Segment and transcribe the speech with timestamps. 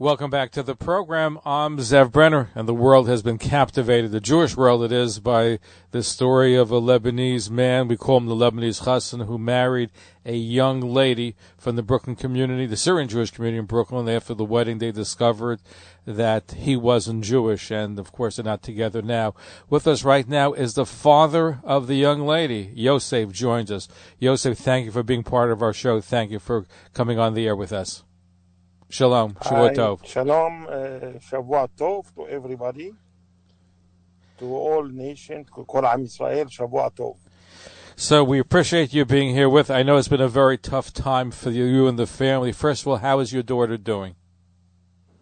[0.00, 1.38] Welcome back to the program.
[1.44, 5.58] I'm Zev Brenner, and the world has been captivated, the Jewish world it is, by
[5.90, 9.90] the story of a Lebanese man, we call him the Lebanese Chassan, who married
[10.24, 14.08] a young lady from the Brooklyn community, the Syrian Jewish community in Brooklyn.
[14.08, 15.60] After the wedding, they discovered
[16.06, 19.34] that he wasn't Jewish, and of course, they're not together now.
[19.68, 22.72] With us right now is the father of the young lady.
[22.74, 23.86] Yosef joins us.
[24.18, 26.00] Yosef, thank you for being part of our show.
[26.00, 26.64] Thank you for
[26.94, 28.02] coming on the air with us.
[28.90, 29.34] Shalom.
[29.34, 30.04] Shavua Tov.
[30.04, 30.70] Shalom, uh,
[31.20, 32.92] Shavua Tov to everybody,
[34.36, 37.16] to all nations, Kol Am Israel, Shavua Tov.
[37.94, 39.70] So we appreciate you being here with.
[39.70, 42.50] I know it's been a very tough time for you, you and the family.
[42.50, 44.16] First of all, how is your daughter doing?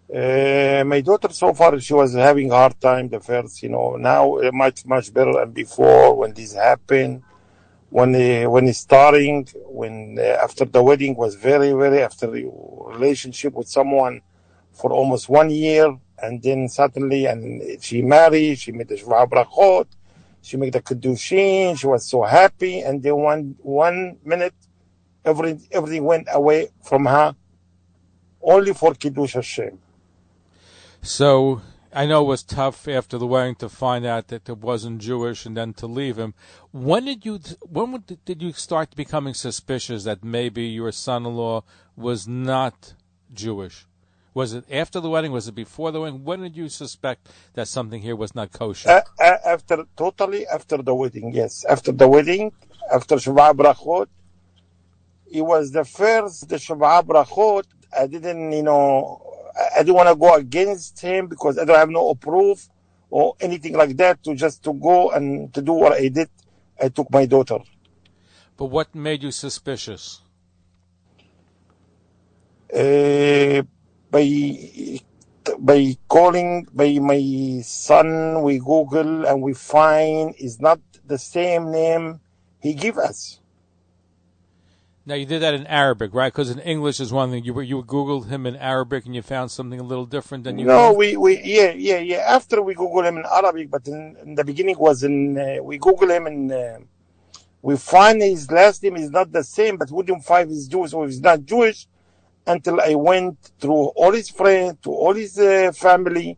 [0.08, 3.96] Uh, my daughter so far, she was having a hard time the first, you know,
[3.96, 7.22] now uh, much, much better than before when this happened.
[7.90, 8.12] When
[8.50, 12.44] when starting, when uh, after the wedding was very, very, after the
[12.86, 14.20] relationship with someone
[14.72, 19.86] for almost one year, and then suddenly, and she married, she made the Sheva Brachot,
[20.42, 24.54] she made the Kiddushin, she was so happy, and then one, one minute,
[25.24, 27.34] every, everything went away from her,
[28.42, 29.78] only for Kiddush Hashem.
[31.00, 35.00] So I know it was tough after the wedding to find out that it wasn't
[35.00, 36.34] Jewish and then to leave him.
[36.70, 41.64] When did you when did you start becoming suspicious that maybe your son-in-law
[41.96, 42.94] was not
[43.32, 43.86] Jewish?
[44.34, 45.32] Was it after the wedding?
[45.32, 46.24] Was it before the wedding?
[46.24, 48.88] When did you suspect that something here was not kosher?
[48.90, 52.52] Uh, uh, after totally after the wedding, yes, after the wedding,
[52.92, 54.08] after Sheva Brachot,
[55.30, 57.64] it was the first the Sheva Brachot.
[57.98, 59.27] I didn't, you know,
[59.58, 62.68] I- I didn't want to go against him because I don't have no proof
[63.10, 66.28] or anything like that to just to go and to do what I did.
[66.80, 67.58] I took my daughter.
[68.56, 70.20] but what made you suspicious?
[72.74, 73.62] Uh,
[74.10, 75.00] by
[75.58, 82.20] by calling by my son, we Google and we find is not the same name
[82.60, 83.40] he give us.
[85.08, 86.30] Now you did that in Arabic, right?
[86.30, 87.42] Because in English is one thing.
[87.42, 90.58] You were you googled him in Arabic and you found something a little different than
[90.58, 90.66] you.
[90.66, 92.18] No, we, we yeah yeah yeah.
[92.18, 95.78] After we googled him in Arabic, but in, in the beginning was in uh, we
[95.78, 96.52] googled him in.
[96.52, 96.80] Uh,
[97.62, 100.92] we find his last name is not the same, but we didn't find he's Jewish
[100.92, 101.88] or he's not Jewish
[102.46, 106.36] until I went through all his friends, to all his uh, family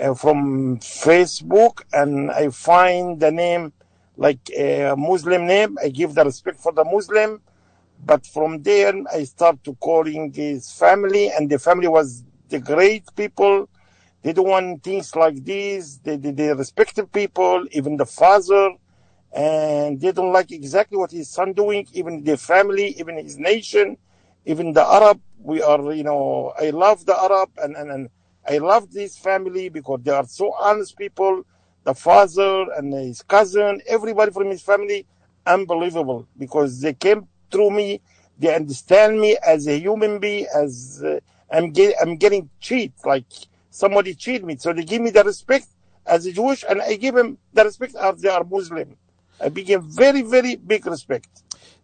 [0.00, 3.72] uh, from Facebook, and I find the name
[4.16, 5.78] like a Muslim name.
[5.80, 7.40] I give the respect for the Muslim,
[8.04, 13.04] but from there I start to calling his family, and the family was the great
[13.16, 13.68] people.
[14.22, 15.98] They don't want things like this.
[15.98, 18.70] They, they, they respected people, even the father,
[19.32, 23.96] and they don't like exactly what his son doing, even the family, even his nation,
[24.44, 25.20] even the Arab.
[25.38, 28.10] We are, you know, I love the Arab and, and, and
[28.48, 31.42] I love this family because they are so honest people.
[31.84, 35.04] The father and his cousin, everybody from his family,
[35.44, 38.00] unbelievable because they came through me.
[38.38, 41.20] They understand me as a human being, as uh,
[41.50, 43.26] I'm, get, I'm getting cheat, like
[43.70, 44.56] somebody cheat me.
[44.56, 45.66] So they give me the respect
[46.06, 48.96] as a Jewish and I give them the respect as they are Muslim.
[49.40, 51.28] I begin very, very big respect.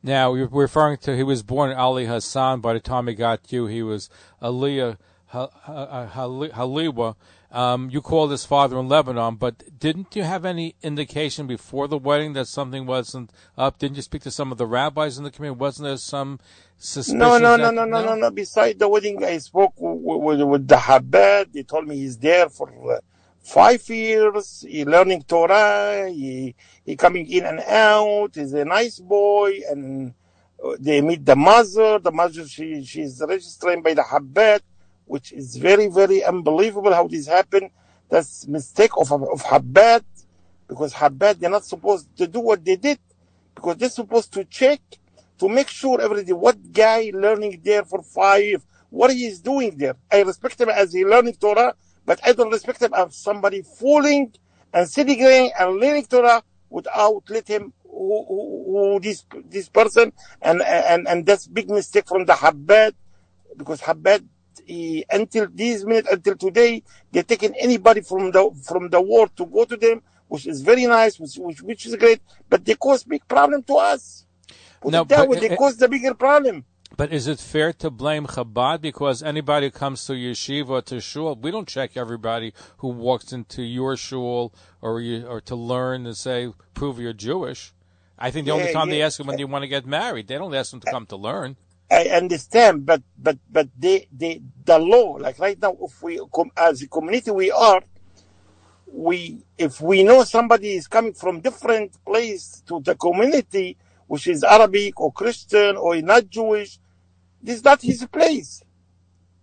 [0.02, 2.60] Now you're referring to he was born Ali Hassan.
[2.60, 4.08] By the time he got you, he was
[4.40, 4.96] Aliyah
[5.28, 7.14] Ha- Ha- Ha- Haliwa.
[7.50, 11.96] Um, you called his father in Lebanon, but didn't you have any indication before the
[11.96, 13.78] wedding that something wasn't up?
[13.78, 15.58] Didn't you speak to some of the rabbis in the community?
[15.58, 16.40] Wasn't there some
[16.76, 17.18] suspicion?
[17.18, 18.30] No, no, no, no, no, no, no.
[18.30, 21.52] Beside the wedding, I spoke with, with, with the Habad.
[21.52, 23.00] They told me he's there for uh,
[23.40, 24.66] five years.
[24.68, 26.10] He learning Torah.
[26.10, 26.54] He
[26.84, 28.34] he coming in and out.
[28.34, 29.60] He's a nice boy.
[29.70, 30.12] And
[30.62, 31.98] uh, they meet the mother.
[31.98, 34.60] The mother she she's registered by the Habad,
[35.08, 37.70] which is very very unbelievable how this happened.
[38.08, 40.04] That's mistake of of Habad
[40.68, 42.98] because Habad they're not supposed to do what they did
[43.54, 44.80] because they're supposed to check
[45.38, 46.38] to make sure everything.
[46.38, 48.64] What guy learning there for five?
[48.90, 49.96] What he is doing there?
[50.12, 51.74] I respect him as he learning Torah,
[52.06, 54.32] but I don't respect him as somebody fooling
[54.72, 60.12] and sitting there and learning Torah without let him who, who, who this this person
[60.42, 62.92] and and and that's big mistake from the Habad
[63.56, 64.28] because he,
[64.68, 69.46] Eh, until this minute until today they're taking anybody from the from the world to
[69.46, 72.20] go to them which is very nice, which, which, which is great,
[72.50, 74.26] but they cause big problem to us.
[74.80, 76.66] Put No, that but way, they it- cause the bigger problem.
[76.98, 81.00] But is it fair to blame Chabad because anybody who comes to yeshiva or to
[81.00, 86.06] shul, we don't check everybody who walks into your shul or you, or to learn
[86.06, 87.72] and say prove you're Jewish.
[88.18, 90.28] I think the only Yeah, time they ask them when they want to get married,
[90.28, 91.56] they don't ask them to come to learn.
[91.90, 96.50] I understand, but but but they they the law like right now, if we com-
[96.56, 97.82] as a community we are,
[98.86, 104.44] we if we know somebody is coming from different place to the community, which is
[104.44, 106.78] Arabic or Christian or not Jewish,
[107.42, 108.62] this is not his place.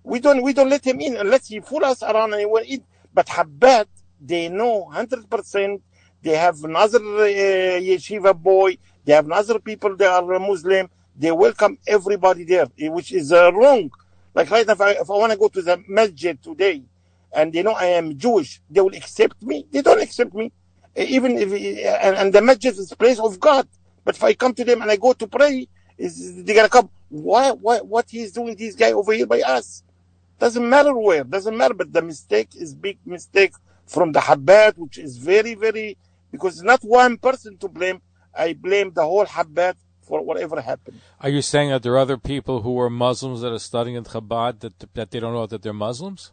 [0.04, 2.64] We don't we don't let him in unless he fool us around and he will
[2.66, 2.84] eat.
[3.12, 3.88] But Habad,
[4.22, 5.82] they know hundred percent.
[6.22, 8.78] They have another uh, yeshiva boy.
[9.04, 9.96] They have another people.
[9.96, 10.90] They are Muslim.
[11.18, 13.90] They welcome everybody there, eh, which is uh, wrong.
[14.34, 16.84] Like right now, if I, if I want to go to the masjid today,
[17.34, 19.66] and they know I am Jewish, they will accept me.
[19.72, 20.52] They don't accept me,
[20.96, 23.68] Eh, even if eh, and, and the masjid is place of God.
[24.04, 25.68] But if I come to them and I go to pray,
[25.98, 26.90] is they gonna come?
[27.10, 27.52] Why?
[27.52, 27.80] Why?
[27.80, 28.56] What he's doing?
[28.56, 29.84] This guy over here by us?
[30.38, 31.24] Doesn't matter where.
[31.24, 31.74] Doesn't matter.
[31.74, 33.54] But the mistake is big mistake
[33.86, 35.98] from the Habad, which is very very
[36.32, 38.02] because not one person to blame.
[38.38, 39.76] I blame the whole Habad
[40.08, 41.00] for whatever happened.
[41.20, 44.04] Are you saying that there are other people who are Muslims that are studying in
[44.04, 46.32] Chabad that that they don't know that they're Muslims?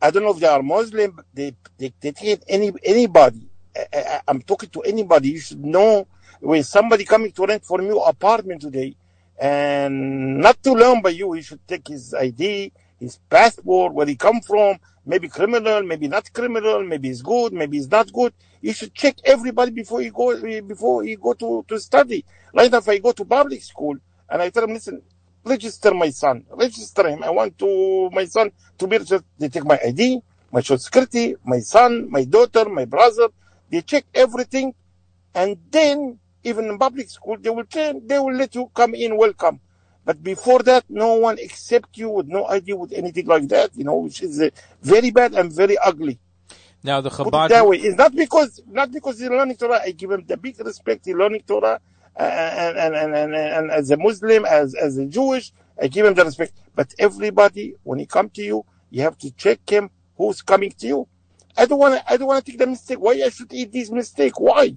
[0.00, 3.48] I don't know if they are Muslim, but they they, they take any anybody.
[3.76, 5.30] I, I'm talking to anybody.
[5.30, 6.06] You should know
[6.40, 8.96] when somebody coming to rent for you apartment today,
[9.38, 14.16] and not to learn by you, he should take his ID, his passport, where he
[14.16, 14.78] come from.
[15.04, 18.32] Maybe criminal, maybe not criminal, maybe he's good, maybe he's not good.
[18.60, 22.24] You should check everybody before you go before you go to to study.
[22.52, 23.96] Like if I go to public school
[24.28, 25.02] and I tell him, listen,
[25.44, 27.22] register my son, register him.
[27.22, 29.24] I want to my son to be registered.
[29.38, 30.20] They take my ID,
[30.52, 33.28] my social security, my son, my daughter, my brother.
[33.70, 34.74] They check everything,
[35.34, 39.60] and then even in public school they will they will let you come in, welcome.
[40.04, 43.70] But before that, no one accept you with no ID with anything like that.
[43.76, 44.48] You know, which is uh,
[44.80, 46.18] very bad and very ugly.
[46.88, 47.76] Now the Chabad that way.
[47.76, 49.82] It's not because not because he's learning Torah.
[49.84, 51.04] I give him the big respect.
[51.04, 51.78] He's learning Torah,
[52.18, 55.52] uh, and and, and, and and as a Muslim, as as a Jewish,
[55.82, 56.52] I give him the respect.
[56.74, 60.86] But everybody, when he come to you, you have to check him who's coming to
[60.86, 61.06] you.
[61.58, 62.10] I don't want to.
[62.10, 62.98] I don't want to take the mistake.
[62.98, 64.40] Why I should eat this mistake?
[64.40, 64.74] Why?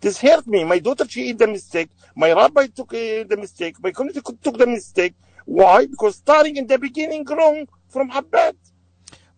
[0.00, 0.64] This hurt me.
[0.64, 1.90] My daughter she eat the mistake.
[2.14, 3.76] My rabbi took uh, the mistake.
[3.82, 5.12] My community took the mistake.
[5.44, 5.84] Why?
[5.84, 8.56] Because starting in the beginning wrong from Habad.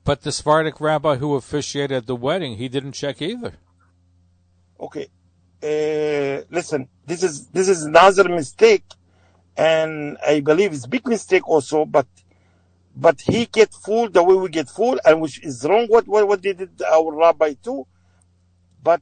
[0.08, 3.52] But the Sephardic rabbi who officiated at the wedding, he didn't check either.
[4.86, 5.06] okay.
[5.70, 8.84] Uh, listen this is this is another mistake
[9.56, 12.06] and i believe it's big mistake also but
[12.94, 16.28] but he get fooled the way we get fooled and which is wrong what what,
[16.28, 17.80] what did our rabbi too.
[18.88, 19.00] But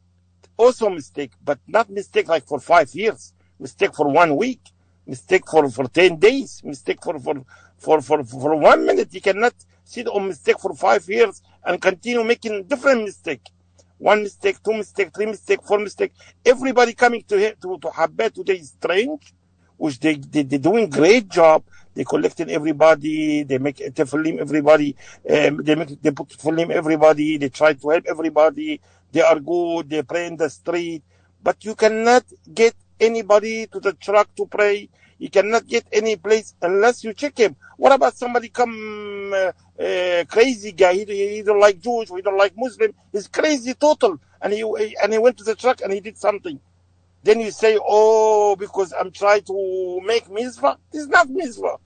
[0.56, 3.32] also mistake but not mistake like for five years.
[3.58, 4.62] Mistake for one week.
[5.06, 6.62] Mistake for for 10 days.
[6.64, 7.36] Mistake for for
[7.84, 9.12] for for, for one minute.
[9.12, 9.54] You cannot
[9.86, 13.42] sit on mistake for five years and continue making different mistake
[13.98, 16.12] one mistake, two mistake, three mistake, four mistake.
[16.44, 19.32] Everybody coming to here to, to Habad today is strange,
[19.76, 21.64] which they, they, they're doing great job.
[21.94, 23.44] They collecting everybody.
[23.44, 24.94] They make tefillin everybody.
[25.28, 27.38] Um, they make, they put tefillin everybody.
[27.38, 28.80] They try to help everybody.
[29.12, 29.88] They are good.
[29.88, 31.02] They pray in the street.
[31.42, 34.90] But you cannot get anybody to the truck to pray.
[35.18, 37.56] He cannot get any place unless you check him.
[37.76, 40.92] What about somebody come uh, uh, crazy guy?
[40.94, 41.04] He,
[41.36, 42.92] he don't like Jewish, he don't like Muslim.
[43.12, 44.62] He's crazy total, and he
[45.02, 46.60] and he went to the truck and he did something.
[47.22, 50.78] Then you say, oh, because I'm trying to make mitzvah.
[50.92, 51.76] is not mitzvah.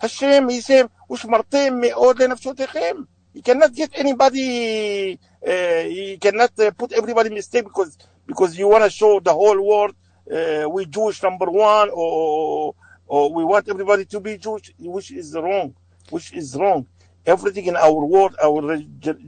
[0.00, 5.18] Hashem, he said, "Ushmartem me'od lenafshotechem." He cannot get anybody.
[5.46, 9.60] Uh, he cannot uh, put everybody mistake because because you want to show the whole
[9.60, 9.94] world
[10.32, 12.74] uh, we Jewish number one, or,
[13.06, 15.74] or we want everybody to be Jewish, which is wrong,
[16.10, 16.86] which is wrong.
[17.26, 18.76] Everything in our world, our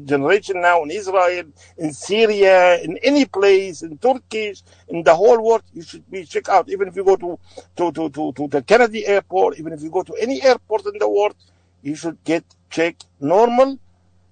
[0.05, 1.45] generation now in Israel,
[1.79, 6.51] in Syria, in any place, in Turkish, in the whole world, you should be checked
[6.51, 6.69] out.
[6.69, 7.39] Even if you go to,
[7.77, 10.99] to, to, to, to the Kennedy airport, even if you go to any airport in
[10.99, 11.37] the world,
[11.83, 13.79] you should get checked normal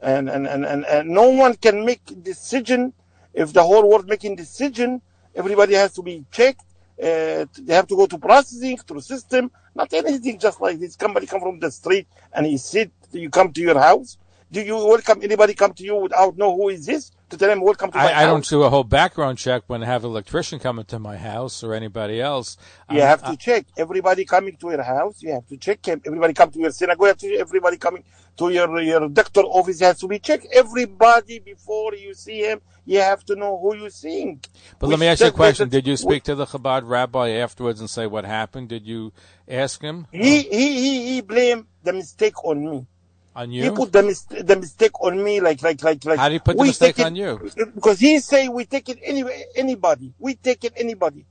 [0.03, 2.93] and, and, and, and, and no one can make decision
[3.33, 5.01] if the whole world making decision
[5.35, 6.65] everybody has to be checked
[7.03, 11.27] uh, they have to go to processing through system not anything just like this somebody
[11.27, 14.17] come from the street and he sit you come to your house
[14.51, 17.61] do you welcome anybody come to you without know who is this to tell him
[17.61, 20.11] welcome to my I, I don't do a whole background check when I have an
[20.11, 22.57] electrician coming to my house or anybody else.
[22.91, 25.23] You have to check everybody coming to your house.
[25.23, 26.01] You have to check him.
[26.07, 27.19] Everybody come to your synagogue.
[27.19, 28.05] To, everybody coming
[28.37, 30.47] to your your doctor office has to be checked.
[30.53, 34.41] Everybody before you see him, you have to know who you're seeing.
[34.79, 35.69] But let me ask you a question.
[35.69, 38.69] Did you speak to the Chabad rabbi afterwards and say what happened?
[38.69, 39.13] Did you
[39.49, 42.87] ask him He he he he blamed the mistake on me.
[43.35, 43.65] on you?
[43.65, 46.19] He put the mis- the mistake on me like like like like.
[46.19, 47.41] How do you put the mistake it- on you?
[47.75, 50.13] Because he say we take it anyway anybody.
[50.19, 51.27] We take it anybody.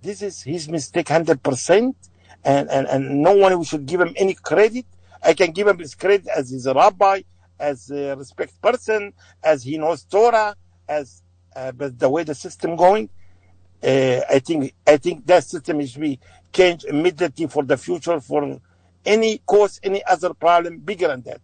[0.00, 1.96] This is his mistake hundred percent,
[2.44, 4.86] and and and no one should give him any credit.
[5.22, 7.22] I can give him his credit as he's a rabbi,
[7.58, 10.54] as a respect person, as he knows Torah,
[10.88, 11.22] as
[11.54, 13.08] uh, but the way the system going,
[13.82, 16.20] uh, I think I think that system should be
[16.52, 18.60] changed immediately for the future for
[19.04, 21.40] any cause any other problem bigger than that.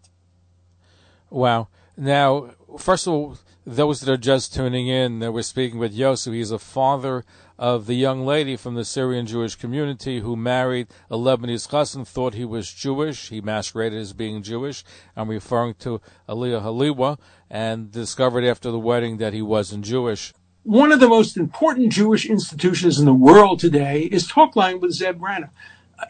[1.31, 1.69] Wow.
[1.97, 6.33] Now, first of all, those that are just tuning in, we're speaking with Yosef.
[6.33, 7.25] He's a father
[7.59, 12.35] of the young lady from the Syrian Jewish community who married a Lebanese chassan, thought
[12.35, 13.29] he was Jewish.
[13.29, 14.85] He masqueraded as being Jewish.
[15.17, 17.19] I'm referring to Aliyah Haliwa,
[17.49, 20.33] and discovered after the wedding that he wasn't Jewish.
[20.65, 25.19] one of the most important Jewish institutions in the world today is Talkline with Zev
[25.19, 25.51] Brenner.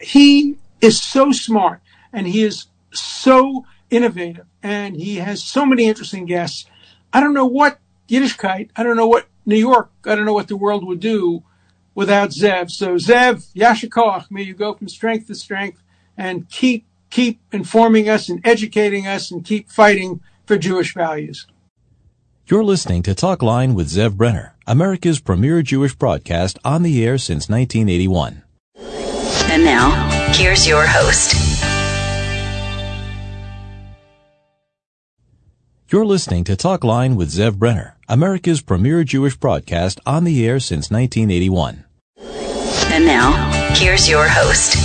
[0.01, 1.81] He is so smart
[2.13, 6.65] and he is so innovative and he has so many interesting guests.
[7.13, 10.47] I don't know what Yiddishkeit, I don't know what New York, I don't know what
[10.47, 11.43] the world would do
[11.93, 12.71] without Zev.
[12.71, 15.81] So Zev, Yasher Koach, may you go from strength to strength
[16.17, 21.47] and keep keep informing us and educating us and keep fighting for Jewish values.
[22.47, 27.17] You're listening to Talk Line with Zev Brenner, America's premier Jewish broadcast on the air
[27.17, 28.43] since 1981.
[29.47, 29.89] And now,
[30.33, 31.33] here's your host,
[35.95, 40.59] You're listening to Talk Line with Zev Brenner, America's premier Jewish broadcast on the air
[40.59, 41.85] since 1981.
[42.91, 43.31] and now,
[43.75, 44.75] here's your host,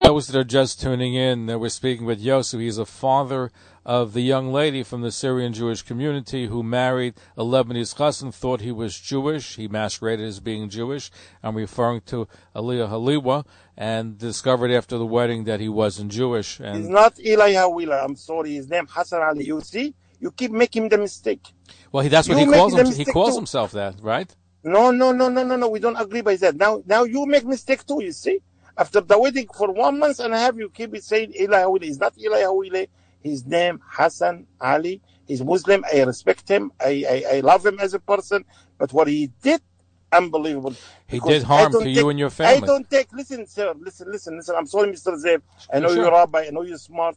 [0.00, 2.58] Those that are just tuning in, that we're speaking with Yosef.
[2.58, 3.52] He's a father
[3.86, 8.60] of the young lady from the Syrian Jewish community who married a Lebanese chassan, thought
[8.60, 9.54] he was Jewish.
[9.54, 11.08] He masqueraded as being Jewish.
[11.40, 16.58] I'm referring to Aliyah Haliwa, and discovered after the wedding that he wasn't Jewish.
[16.58, 18.04] He's not Eli Hawila.
[18.04, 18.54] I'm sorry.
[18.54, 19.44] His name Hassan Ali.
[19.44, 21.46] You see, you keep making the mistake.
[21.92, 22.96] well, he, that's what You he calls himself.
[22.96, 23.36] He calls too.
[23.36, 24.34] himself that, right?
[24.64, 25.68] No, no, no, no, no, no.
[25.68, 26.56] We don't agree by that.
[26.56, 28.02] Now, now you make mistake too.
[28.02, 28.40] You see,
[28.76, 31.84] after the wedding for one month and a half, you keep saying Eli Hawila.
[31.84, 32.88] He's not Eli Hawila.
[33.26, 35.00] His name Hassan Ali.
[35.26, 35.84] He's Muslim.
[35.92, 36.70] I respect him.
[36.80, 38.44] I, I, I love him as a person.
[38.78, 39.60] But what he did,
[40.12, 40.74] unbelievable.
[41.08, 42.62] He did harm to you and your family.
[42.62, 43.08] I don't take.
[43.12, 43.74] Listen, sir.
[43.86, 44.54] Listen, listen, listen.
[44.56, 45.12] I'm sorry, Mr.
[45.24, 45.42] Zev.
[45.72, 45.96] I know Sure.
[45.96, 46.42] you're a rabbi.
[46.46, 47.16] I know you're smart.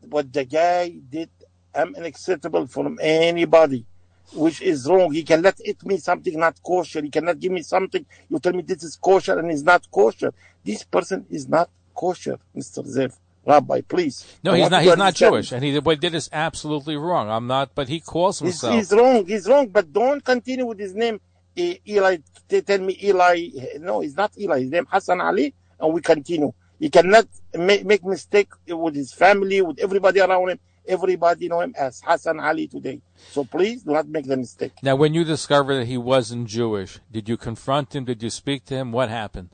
[0.00, 1.30] What the guy did,
[1.72, 3.86] I'm unacceptable from anybody,
[4.32, 5.12] which is wrong.
[5.12, 7.02] He cannot eat me something not kosher.
[7.02, 8.04] He cannot give me something.
[8.28, 10.32] You tell me this is kosher and it's not kosher.
[10.64, 12.84] This person is not kosher, Mr.
[12.84, 13.12] Zev.
[13.46, 14.26] Rabbi, please.
[14.42, 14.82] No, I he's not.
[14.82, 15.14] He's not.
[15.14, 17.30] Jewish, and he what he did is absolutely wrong.
[17.30, 18.74] I'm not, but he calls He's, himself.
[18.74, 19.24] he's wrong.
[19.24, 19.68] He's wrong.
[19.68, 21.20] But don't continue with his name,
[21.56, 22.18] Eli.
[22.48, 23.48] They tell me Eli.
[23.78, 24.60] No, he's not Eli.
[24.62, 26.52] His name Hassan Ali, and we continue.
[26.80, 30.58] He cannot make, make mistake with his family, with everybody around him.
[30.88, 33.00] Everybody know him as Hassan Ali today.
[33.30, 34.72] So please do not make the mistake.
[34.82, 38.04] Now, when you discovered that he wasn't Jewish, did you confront him?
[38.04, 38.92] Did you speak to him?
[38.92, 39.50] What happened?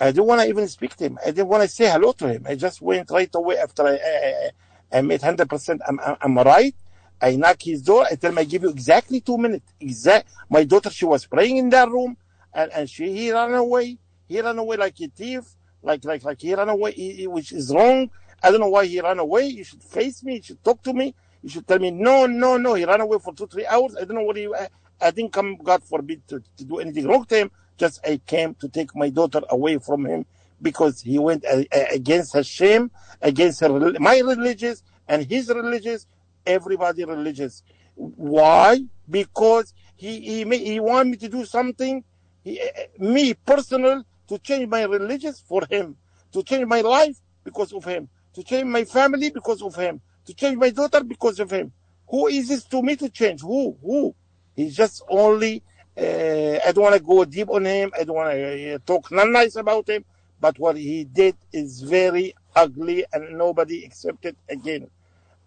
[0.00, 1.18] I didn't want to even speak to him.
[1.24, 2.46] I didn't want to say hello to him.
[2.48, 4.50] I just went right away after I, I,
[4.94, 6.74] I, I made 100% I'm, I'm, right.
[7.20, 8.06] I knock his door.
[8.10, 9.72] I tell him I give you exactly two minutes.
[9.80, 10.28] Exact.
[10.50, 12.16] My daughter, she was praying in that room
[12.54, 13.98] and, and she, he ran away.
[14.28, 15.44] He ran away like a thief.
[15.82, 18.10] Like, like, like he ran away, he- he- which is wrong.
[18.42, 19.46] I don't know why he ran away.
[19.46, 20.36] You should face me.
[20.36, 21.14] You should talk to me.
[21.42, 22.74] You should tell me, no, no, no.
[22.74, 23.96] He ran away for two, three hours.
[23.96, 24.68] I don't know what he, I,
[25.00, 27.50] I didn't come, God forbid, to, to do anything wrong to him.
[27.78, 30.26] Just I came to take my daughter away from him
[30.60, 32.90] because he went against Hashem,
[33.22, 33.68] against her,
[34.00, 36.06] my religious and his religious,
[36.44, 37.62] everybody religious.
[37.94, 38.84] Why?
[39.08, 42.04] Because he he he wanted me to do something,
[42.42, 42.66] he, uh,
[42.98, 45.96] me personal, to change my religious for him,
[46.32, 50.34] to change my life because of him, to change my family because of him, to
[50.34, 51.72] change my daughter because of him.
[52.08, 53.42] Who is this to me to change?
[53.42, 53.76] Who?
[53.82, 54.14] Who?
[54.56, 55.62] He's just only.
[55.98, 57.90] Uh, I don't want to go deep on him.
[57.98, 60.04] I don't want to uh, talk not nice about him.
[60.40, 64.88] But what he did is very ugly, and nobody accepted again.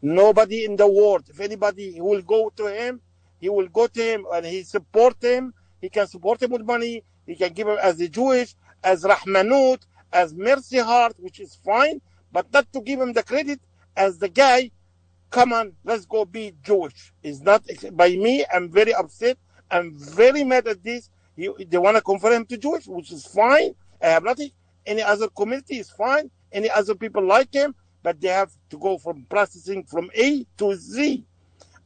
[0.02, 1.24] Nobody in the world.
[1.30, 3.00] If anybody will go to him,
[3.40, 5.54] he will go to him and he support him.
[5.80, 7.04] He can support him with money.
[7.26, 9.80] He can give him as a Jewish, as Rahmanut,
[10.12, 13.62] as Mercy Heart, which is fine, but not to give him the credit
[13.96, 14.72] as the guy,
[15.30, 17.14] come on, let's go be Jewish.
[17.24, 18.46] It's not by me.
[18.54, 19.38] I'm very upset.
[19.72, 21.10] I'm very mad at this.
[21.38, 23.74] They want to convert him to Jewish, which is fine.
[24.02, 24.52] I have nothing.
[24.86, 26.30] Any other community is fine.
[26.52, 27.74] Any other people like him,
[28.04, 31.26] but they have to go from processing from A to Z.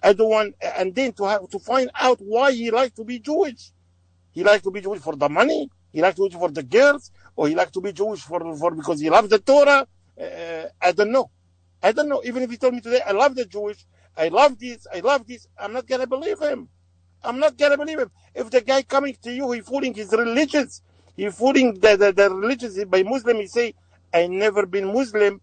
[0.01, 3.20] I don't want, and then to have to find out why he likes to be
[3.20, 3.72] Jewish.
[4.32, 5.70] He likes to be Jewish for the money.
[5.94, 8.56] He likes to be Jewish for the girls, or he likes to be Jewish for,
[8.58, 9.88] for because he loves the Torah.
[10.20, 11.30] Uh, I don't know.
[11.82, 12.22] I don't know.
[12.25, 13.86] Even if he told me today, I love the Jewish,
[14.18, 16.70] I love this, I love this, I'm not gonna believe him.
[17.25, 18.12] I'm not gonna believe him.
[18.34, 20.82] If the guy coming to you, he fooling his religions,
[21.15, 23.74] he fooling the, the, the by Muslim, he say,
[24.13, 25.41] I never been Muslim.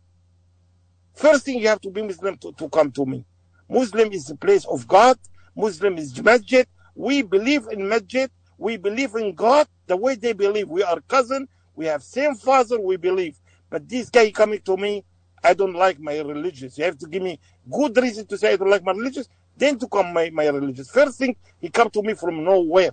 [1.14, 3.24] First thing you have to be Muslim to, to come to me.
[3.68, 5.18] Muslim is the place of God.
[5.56, 6.66] Muslim is masjid.
[6.94, 8.30] We believe in masjid.
[8.58, 10.68] We believe in God the way they believe.
[10.68, 11.48] We are cousin.
[11.74, 12.80] We have same father.
[12.80, 13.36] We believe.
[13.70, 15.04] But this guy coming to me,
[15.42, 16.78] I don't like my religious.
[16.78, 19.28] You have to give me good reason to say I don't like my religious,
[19.62, 20.90] then to come my, my religious.
[20.90, 22.90] First thing, he come to me from nowhere.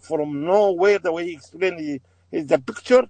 [0.00, 2.00] From nowhere, the way he explained he,
[2.42, 3.08] the picture.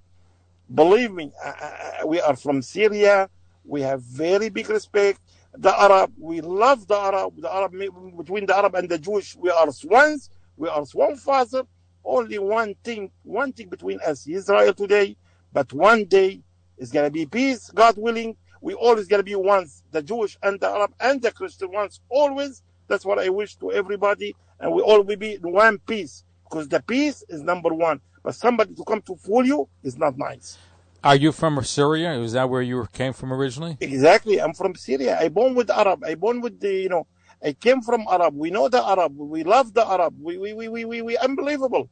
[0.73, 3.31] Believe me, I, I, we are from Syria.
[3.65, 5.21] We have very big respect.
[5.55, 7.41] The Arab, we love the Arab.
[7.41, 7.73] The Arab,
[8.19, 10.29] between the Arab and the Jewish, we are swans.
[10.59, 11.63] We are one father.
[12.05, 15.17] Only one thing, one thing between us, Israel today.
[15.51, 16.43] But one day,
[16.77, 18.37] it's going to be peace, God willing.
[18.61, 22.63] We always to be ones, the Jewish and the Arab and the Christian ones, always.
[22.89, 24.35] That's what I wish to everybody.
[24.59, 28.01] And we all will be in one piece because the peace is number one.
[28.23, 30.59] But somebody to come to fool you is not nice.
[31.05, 32.15] Are you from Syria?
[32.15, 33.77] Is that where you came from originally?
[33.81, 34.41] Exactly.
[34.41, 35.17] I'm from Syria.
[35.21, 36.03] I born with Arab.
[36.05, 37.07] I born with the, you know,
[37.43, 38.35] I came from Arab.
[38.35, 39.17] We know the Arab.
[39.17, 40.15] We love the Arab.
[40.21, 41.89] We, we, we, we, we, we unbelievable.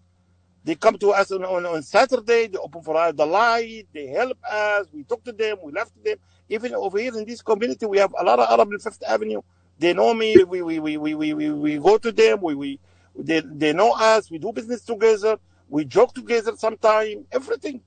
[0.65, 2.49] They come to us on, on, on Saturday.
[2.49, 3.87] They open for us the light.
[3.95, 4.89] They help us.
[4.93, 5.59] We talk to them.
[5.63, 6.17] We laugh to them.
[6.49, 9.43] Even over here in this community, we have a lot of Arab in Fifth Avenue.
[9.79, 10.45] They know me.
[10.45, 12.41] We, we, we, we, we, we, we go to them.
[12.41, 12.79] We, we,
[13.15, 14.31] they, they know us.
[14.31, 15.39] We do business together.
[15.69, 17.27] We joke together sometime.
[17.33, 17.81] Everything.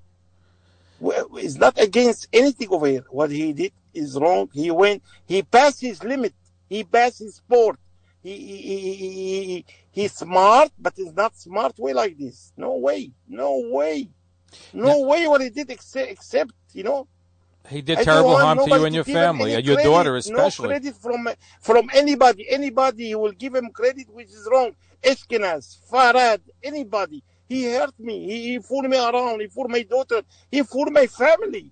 [1.01, 3.05] We, it's not against anything over here.
[3.11, 4.49] What he did is wrong.
[4.53, 5.03] He went.
[5.27, 6.35] He passed his limit.
[6.69, 7.79] He passed his sport.
[8.23, 12.53] He, he, he, he, he, he's smart, but it's not smart way like this.
[12.57, 13.13] No way.
[13.29, 14.09] No way.
[14.73, 17.09] No way what he did except, except you know,
[17.69, 20.69] He did I terrible harm to you and your family, and your credit, daughter especially.
[20.69, 21.29] No credit from
[21.61, 22.49] from anybody.
[22.49, 24.73] Anybody who will give him credit, which is wrong.
[25.03, 27.23] Eshkenaz, Farad, anybody.
[27.49, 28.25] He hurt me.
[28.25, 29.41] He, he fooled me around.
[29.41, 30.23] He fooled my daughter.
[30.51, 31.71] He fooled my family.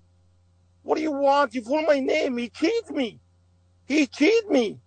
[0.83, 1.53] What do you want?
[1.53, 2.37] He fooled my name.
[2.37, 3.19] He cheated me.
[3.85, 4.79] He cheated me.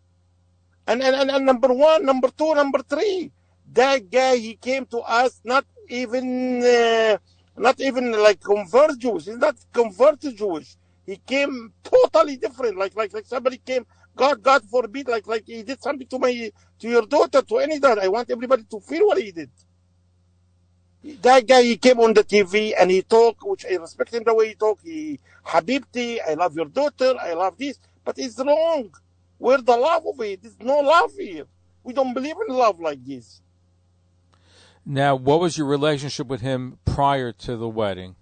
[0.87, 3.31] And, and, and, and number one, number two, number three.
[3.72, 7.18] That guy, he came to us not even, uh,
[7.58, 9.26] not even like convert Jewish.
[9.26, 10.76] He's not converted Jewish.
[11.06, 12.76] He came totally different.
[12.76, 16.52] Like, like, like somebody came, God, God forbid, like, like he did something to my,
[16.80, 18.02] to your daughter, to any daughter.
[18.02, 19.50] I want everybody to feel what he did.
[21.22, 24.34] That guy, he came on the TV and he talked, which I respect him the
[24.34, 24.84] way he talked.
[24.84, 28.90] He, Habibti, I love your daughter, I love this, but it's wrong.
[29.38, 30.42] Where's the love of it?
[30.42, 31.46] There's no love here.
[31.84, 33.40] We don't believe in love like this.
[34.90, 38.16] Now, what was your relationship with him prior to the wedding?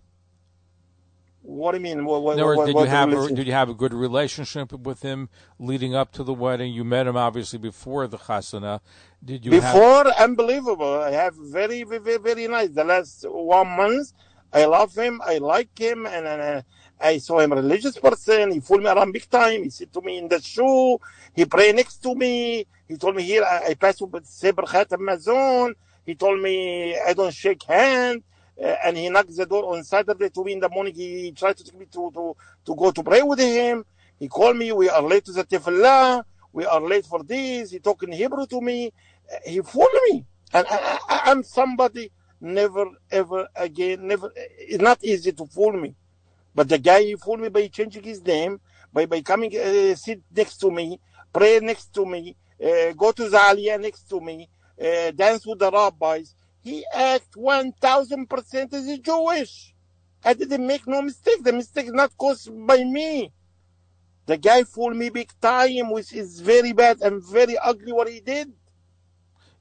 [1.43, 2.05] What do you mean?
[2.05, 5.29] What, what, what, did you have a, did you have a good relationship with him
[5.61, 6.73] leading up to the wedding?
[6.73, 8.81] You met him obviously before the chasana.
[9.25, 9.75] Did you have?
[9.75, 11.03] Before, unbelievable.
[11.03, 12.71] I have very, very, very nice.
[12.71, 14.13] The last one month,
[14.53, 15.23] I love him.
[15.25, 16.63] I like him, and, and uh,
[17.01, 18.51] I saw him a religious person.
[18.51, 19.63] He fooled me around big time.
[19.63, 20.99] He sit to me in the shoe.
[21.33, 22.67] He pray next to me.
[22.89, 25.75] He told me here I, I pass with Seber Khatam Mazon.
[26.07, 28.23] He told me I don't shake hand.
[28.59, 30.95] Uh, and he knocked the door on Saturday to me in the morning.
[30.95, 33.85] He tried to take me to, to, to go to pray with him.
[34.19, 34.73] He called me.
[34.73, 36.23] We are late to the tefillah.
[36.55, 37.73] We are late for this.
[37.73, 38.93] He talked in Hebrew to me.
[39.31, 40.25] Uh, He fooled me.
[40.55, 44.33] And I, I, I'm somebody never, ever again, never.
[44.35, 45.95] It's not easy to fool me.
[46.55, 48.59] But the guy, he fooled me by changing his name,
[48.91, 50.99] by, by coming, uh, sit next to me,
[51.31, 54.49] pray next to me, uh, go to the next to me,
[54.81, 56.35] uh, dance with the rabbis.
[56.63, 59.75] He act 1000% as a Jewish.
[60.25, 61.43] I didn't make no mistake.
[61.45, 63.33] The mistake is not caused by me.
[64.27, 68.21] The guy fooled me big time, which is very bad and very ugly what he
[68.21, 68.53] did.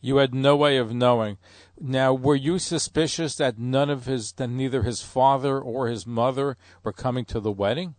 [0.02, 1.38] You had no way of knowing.
[1.80, 6.58] Now, were you suspicious that none of his, that neither his father or his mother
[6.84, 7.96] were coming to the wedding?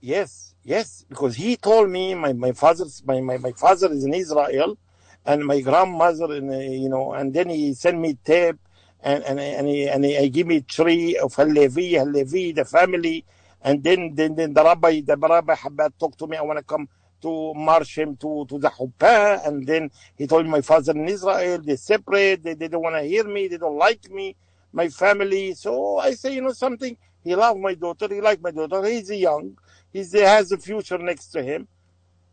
[0.00, 4.14] Yes, yes, because he told me my, my father's my, my, my father is in
[4.14, 4.78] Israel,
[5.28, 8.56] and my grandmother in uh, you know, and then he sent me tape,
[9.02, 13.26] and and and he and he, give me tree of Halevi, Halevi, the family,
[13.62, 16.38] and then then then the rabbi the rabbi Habad talked to me.
[16.38, 16.88] I want to come
[17.20, 21.60] to march him to to the Huppah, and then he told my father in Israel
[21.62, 24.34] they separate, they, they don't want to hear me, they don't like me,
[24.72, 25.52] my family.
[25.54, 29.10] So I say, you know something, he loved my daughter, he liked my daughter, he's
[29.10, 29.58] young,
[29.92, 31.68] he's, he has a future next to him,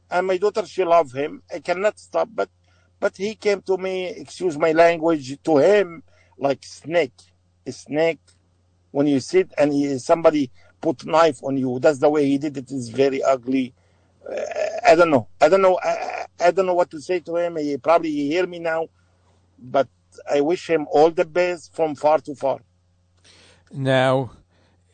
[0.10, 1.44] and my daughter she love him.
[1.54, 2.50] I cannot stop, but
[3.00, 6.04] but he came to me, excuse my language, to him
[6.38, 7.14] like snake,
[7.66, 8.20] a snake.
[8.92, 12.58] When you sit and he, somebody put knife on you, that's the way he did
[12.58, 12.72] it.
[12.72, 13.74] Is very ugly.
[14.30, 14.42] Uh,
[14.88, 15.28] I don't know.
[15.42, 15.78] I don't know.
[15.84, 17.58] I, I don't know what to say to him.
[17.58, 18.88] He probably he hear me now,
[19.60, 19.90] but
[20.32, 22.60] I wish him all the best from far to far.
[23.72, 24.32] Now,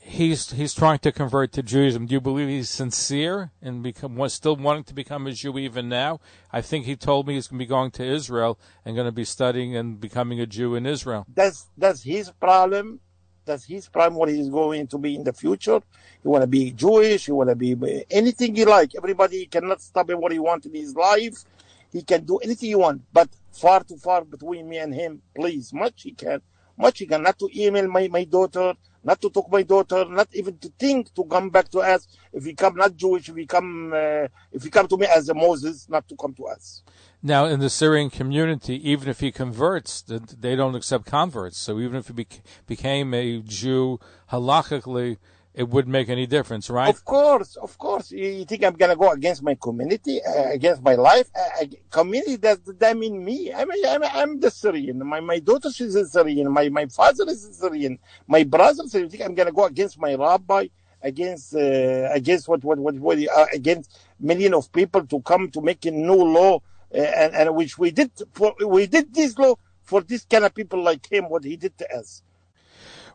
[0.01, 2.07] he's he's trying to convert to Judaism.
[2.07, 5.87] Do you believe he's sincere and become was still wanting to become a Jew even
[5.87, 6.19] now?
[6.51, 9.11] I think he told me he's going to be going to Israel and going to
[9.11, 11.25] be studying and becoming a Jew in Israel.
[11.33, 12.99] That's that's his problem.
[13.45, 14.19] That's his problem.
[14.19, 15.79] What he's going to be in the future.
[16.23, 17.27] You want to be Jewish.
[17.27, 17.75] You want to be
[18.09, 18.91] anything you like.
[18.95, 21.45] Everybody cannot stop him what he wants in his life.
[21.91, 25.21] He can do anything he want, but far too far between me and him.
[25.35, 26.41] Please, much he can,
[26.77, 27.21] much he can.
[27.21, 31.13] Not to email my my daughter not to talk my daughter, not even to think
[31.15, 32.07] to come back to us.
[32.33, 35.29] If he come not Jewish, if he come, uh, if he come to me as
[35.29, 36.83] a Moses, not to come to us.
[37.23, 41.57] Now, in the Syrian community, even if he converts, they don't accept converts.
[41.57, 42.25] So even if he
[42.65, 43.99] became a Jew
[44.31, 45.17] halachically,
[45.53, 46.89] it wouldn't make any difference, right?
[46.89, 48.11] Of course, of course.
[48.11, 51.29] You think I'm gonna go against my community, uh, against my life?
[51.35, 53.53] Uh, community does that mean me?
[53.53, 55.05] I'm, I'm, I'm the Syrian.
[55.05, 56.49] My my daughter is a Syrian.
[56.51, 57.99] My my father is a Syrian.
[58.27, 58.83] My brother.
[58.87, 60.67] So you think I'm gonna go against my rabbi?
[61.03, 65.59] Against uh, against what what what, what uh, against million of people to come to
[65.59, 66.61] make a new law,
[66.93, 70.53] uh, and and which we did for we did this law for this kind of
[70.53, 71.27] people like him.
[71.27, 72.21] What he did to us.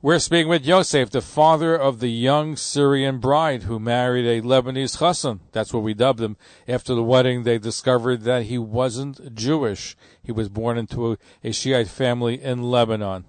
[0.07, 4.99] We're speaking with Yosef, the father of the young Syrian bride who married a Lebanese
[4.99, 5.41] chassan.
[5.51, 6.37] That's what we dubbed him.
[6.69, 9.97] After the wedding, they discovered that he wasn't Jewish.
[10.23, 13.25] He was born into a, a Shiite family in Lebanon.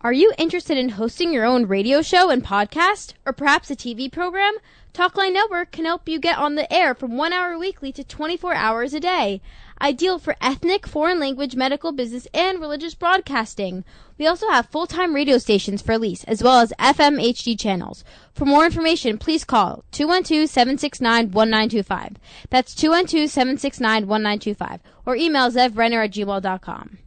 [0.00, 4.10] Are you interested in hosting your own radio show and podcast, or perhaps a TV
[4.10, 4.54] program?
[4.94, 8.54] Talkline Network can help you get on the air from one hour weekly to 24
[8.54, 9.42] hours a day
[9.80, 13.84] ideal for ethnic, foreign language, medical, business, and religious broadcasting.
[14.18, 18.04] We also have full-time radio stations for lease, as well as FM HD channels.
[18.32, 22.16] For more information, please call 212-769-1925.
[22.50, 24.80] That's 212-769-1925.
[25.06, 26.98] Or email zevbrenner at gmail.com.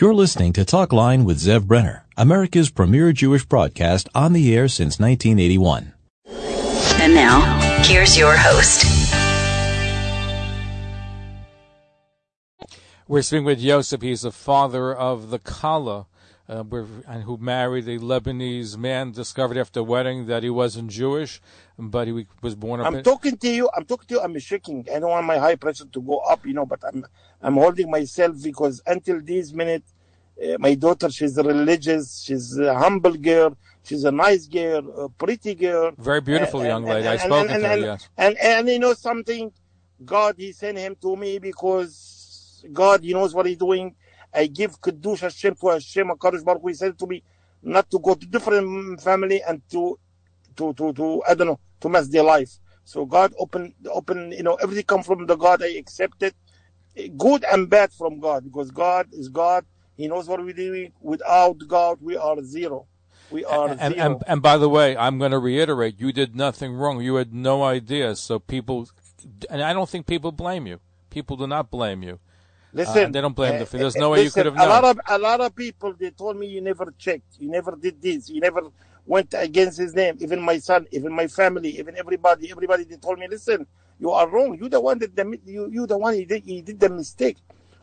[0.00, 4.68] You're listening to Talk Line with Zev Brenner, America's premier Jewish broadcast on the air
[4.68, 5.92] since 1981.
[7.00, 7.40] And now,
[7.82, 8.84] here's your host,
[13.08, 14.02] We're speaking with Yosef.
[14.02, 16.04] He's the father of the Kala,
[16.46, 16.62] uh,
[17.06, 19.12] and who married a Lebanese man.
[19.12, 21.40] Discovered after wedding that he wasn't Jewish,
[21.78, 22.82] but he was born.
[22.82, 23.70] I'm in- talking to you.
[23.74, 24.20] I'm talking to you.
[24.20, 24.86] I'm shaking.
[24.94, 26.66] I don't want my high pressure to go up, you know.
[26.66, 27.06] But I'm
[27.40, 29.84] I'm holding myself because until this minute,
[30.44, 32.20] uh, my daughter she's religious.
[32.20, 33.56] She's a humble girl.
[33.84, 35.92] She's a nice girl, a pretty girl.
[35.96, 37.06] Very beautiful and, young lady.
[37.06, 37.76] And, I spoke to her.
[37.78, 38.06] Yes.
[38.18, 39.50] And and you know something,
[40.04, 42.17] God He sent him to me because
[42.72, 43.94] God, He knows what He's doing.
[44.32, 46.08] I give Kiddush Hashem to Hashem.
[46.08, 47.22] HaKadosh Baruch Hu, He said to me
[47.62, 49.98] not to go to different family and to,
[50.56, 52.58] to, to, to, I don't know, to mess their life.
[52.84, 55.62] So God open, open, you know, everything come from the God.
[55.62, 56.34] I accept it.
[57.16, 59.64] Good and bad from God because God is God.
[59.96, 60.92] He knows what we're doing.
[61.00, 62.86] Without God, we are zero.
[63.30, 64.06] We are and, zero.
[64.14, 67.02] And, and by the way, I'm going to reiterate, you did nothing wrong.
[67.02, 68.16] You had no idea.
[68.16, 68.88] So people,
[69.50, 70.80] and I don't think people blame you.
[71.10, 72.20] People do not blame you.
[72.78, 73.66] Listen, uh, they don't blame uh, the.
[73.76, 74.68] There's uh, no way listen, you could have known.
[74.68, 77.74] A lot of a lot of people they told me you never checked, you never
[77.74, 78.62] did this, you never
[79.04, 80.16] went against his name.
[80.20, 83.66] Even my son, even my family, even everybody, everybody they told me, listen,
[83.98, 84.56] you are wrong.
[84.60, 87.38] You the one that the you you the one he did he did the mistake,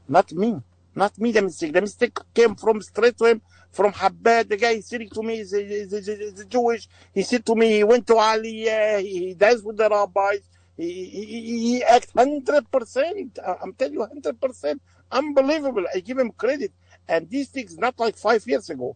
[0.07, 0.61] not me,
[0.95, 1.73] not me the mistake.
[1.73, 3.41] The mistake came from straight to him
[3.73, 4.47] from Habad.
[4.47, 6.87] The guy sitting to me is a, is a, is a Jewish.
[7.13, 9.01] He said to me he went to Aliyah.
[9.01, 10.39] He, he danced with the rabbis.
[10.77, 13.39] He, he, he act 100%.
[13.61, 14.79] I'm telling you, 100%.
[15.11, 15.85] Unbelievable.
[15.93, 16.73] I give him credit.
[17.07, 18.95] And these things, not like five years ago.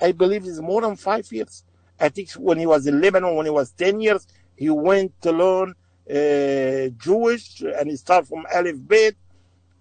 [0.00, 1.64] I believe it's more than five years.
[1.98, 5.32] I think when he was in Lebanon, when he was 10 years, he went to
[5.32, 5.74] learn
[6.10, 9.14] uh, Jewish and he started from Aleph Bet.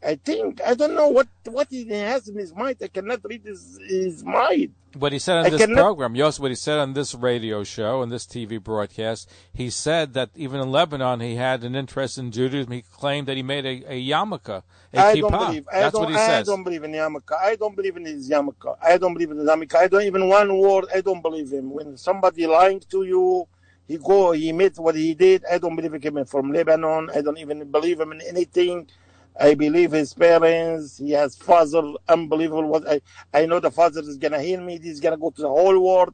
[0.01, 2.77] I think, I don't know what, what he has in his mind.
[2.81, 4.73] I cannot read his, his mind.
[4.97, 7.63] What he said on I this cannot- program, yes, what he said on this radio
[7.65, 12.17] show and this TV broadcast, he said that even in Lebanon he had an interest
[12.17, 12.71] in Judaism.
[12.71, 15.21] He claimed that he made a, a yarmulke, a I kippah.
[15.29, 15.67] don't believe.
[15.71, 16.47] I That's don't, what he I says.
[16.47, 17.33] don't believe in yarmulke.
[17.39, 18.77] I don't believe in his yarmulke.
[18.81, 19.75] I don't believe in his yarmulke.
[19.75, 20.85] I don't even one word.
[20.95, 21.71] I don't believe him.
[21.71, 23.47] When somebody lying to you,
[23.87, 25.43] he go, he made what he did.
[25.51, 27.09] I don't believe he came from Lebanon.
[27.13, 28.87] I don't even believe him in anything.
[29.37, 30.97] I believe his parents.
[30.97, 32.67] He has father, unbelievable.
[32.67, 33.01] What I,
[33.33, 34.79] I know the father is gonna heal me.
[34.81, 36.13] He's gonna go to the whole world.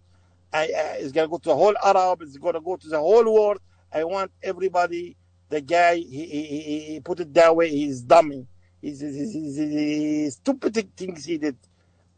[0.53, 2.21] I, I he's gonna go to the whole Arab.
[2.21, 3.59] He's gonna go to the whole world.
[3.93, 5.15] I want everybody.
[5.49, 7.69] The guy, he, he, he, he put it that way.
[7.69, 8.47] He's dummy.
[8.81, 11.55] He's, he's, he's, he's stupid things he did,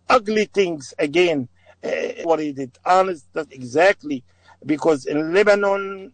[0.10, 1.50] ugly things again.
[1.84, 4.24] Uh, what he did, honest, that exactly.
[4.66, 6.12] Because in Lebanon,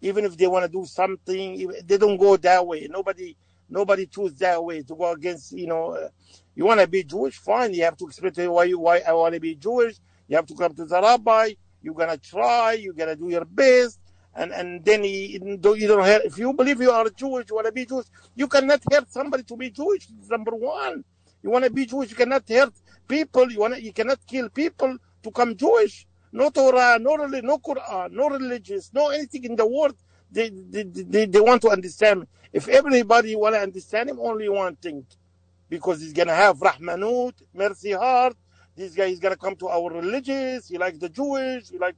[0.00, 2.88] even if they want to do something, they don't go that way.
[2.90, 3.36] Nobody,
[3.72, 5.52] nobody choose that way to go against.
[5.52, 6.08] You know, uh,
[6.54, 7.74] you want to be Jewish, fine.
[7.74, 9.96] You have to explain to him why you why I want to be Jewish.
[10.28, 11.54] You have to come to the rabbi.
[11.82, 12.74] You're gonna try.
[12.74, 13.98] You're gonna do your best.
[14.34, 16.24] And and then he, you don't hurt.
[16.24, 19.42] If you believe you are Jewish, you want to be Jewish, you cannot hurt somebody
[19.44, 20.08] to be Jewish.
[20.30, 21.04] Number one,
[21.42, 22.72] you want to be Jewish, you cannot hurt
[23.08, 23.50] people.
[23.50, 26.06] You want you cannot kill people to come Jewish.
[26.32, 29.96] No Torah, no no Quran, no religious, no anything in the world.
[30.30, 32.26] They they, they, they want to understand.
[32.52, 35.06] If everybody want to understand him, only one thing,
[35.68, 38.36] because he's gonna have Rahmanut, mercy heart.
[38.76, 40.68] This guy is gonna come to our religious.
[40.68, 41.70] He like the Jewish.
[41.70, 41.96] He like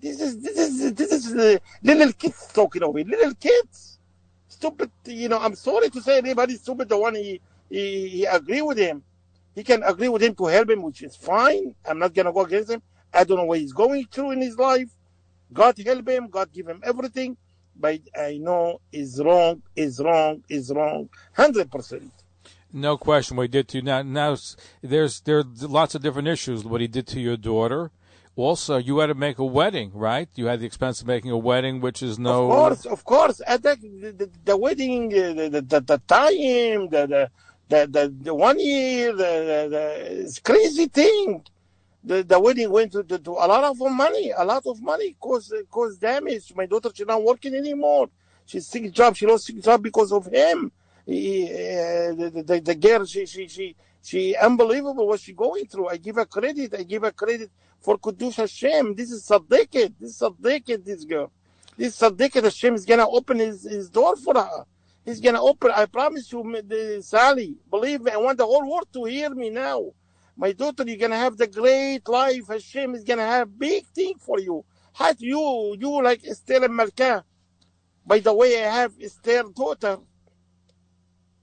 [0.00, 3.08] this is this is this is uh, little kids talking over it.
[3.08, 3.98] Little kids,
[4.46, 4.90] stupid.
[5.06, 6.88] You know, I'm sorry to say anybody stupid.
[6.88, 9.02] The one he he, he agree with him.
[9.56, 11.74] He can agree with him to help him, which is fine.
[11.88, 12.82] I'm not gonna go against him.
[13.12, 14.90] I don't know what he's going through in his life.
[15.52, 16.28] God help him.
[16.28, 17.36] God give him everything.
[17.78, 22.10] But I know is wrong, is wrong, is wrong, hundred percent.
[22.72, 23.82] No question what he did to you.
[23.82, 24.36] Now, now
[24.82, 26.64] there's there are lots of different issues.
[26.64, 27.90] What he did to your daughter.
[28.34, 30.28] Also, you had to make a wedding, right?
[30.34, 32.50] You had the expense of making a wedding, which is no.
[32.50, 33.40] Of course, of course.
[33.46, 37.30] At the, the, the wedding, uh, the, the, the, time, the, the,
[37.70, 41.46] the, the, the one year, the, the, the it's crazy thing.
[42.06, 45.16] The, the wedding went to, to, to a lot of money, a lot of money
[45.18, 46.52] cause, cause damage.
[46.54, 48.08] My daughter, she's not working anymore.
[48.46, 49.16] She's sick job.
[49.16, 50.70] She lost sick job because of him.
[51.04, 55.88] He, uh, the, the, the girl, she, she, she, she, unbelievable what she going through.
[55.88, 56.74] I give her credit.
[56.78, 58.94] I give her credit for Kiddush Hashem.
[58.94, 59.94] This is Saddiqat.
[59.98, 61.32] This is Saddiqat, this girl.
[61.76, 64.64] This Saddiqat Hashem is going to open his, his door for her.
[65.04, 68.68] He's going to open, I promise you, the, Sally, believe me, I want the whole
[68.68, 69.92] world to hear me now.
[70.36, 72.48] My daughter, you're to have the great life.
[72.48, 74.64] Hashem is to have big thing for you.
[74.92, 77.24] How you, you like Esther HaMalka.
[78.06, 79.98] By the way, I have Esther's daughter.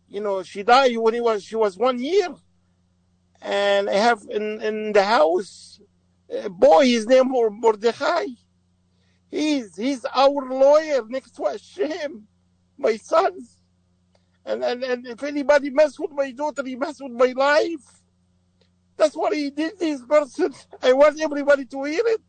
[0.07, 2.35] You know, she died when he was, she was one year.
[3.41, 5.81] And I have in, in the house,
[6.29, 8.25] a boy, his name Mordechai.
[9.31, 12.27] He's, he's our lawyer next to Hashem,
[12.77, 13.57] my sons.
[14.45, 18.02] And, and, and if anybody mess with my daughter, he mess with my life.
[18.97, 20.53] That's what he did, this person.
[20.81, 22.21] I want everybody to hear it.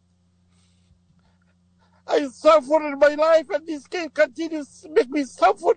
[2.06, 5.74] I suffered in my life and this can continues to make me suffer.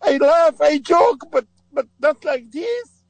[0.00, 3.02] I laugh, I joke, but, but not like this.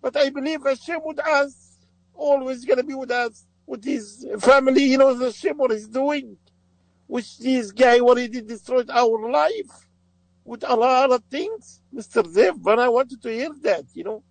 [0.00, 1.78] But I believe Hashem with us,
[2.14, 6.36] always gonna be with us, with his family, he knows Hashem what he's doing.
[7.06, 9.86] Which this guy, what he did, destroyed our life
[10.44, 11.80] with a lot of things.
[11.94, 12.22] Mr.
[12.22, 14.22] Zev, but I wanted to hear that, you know.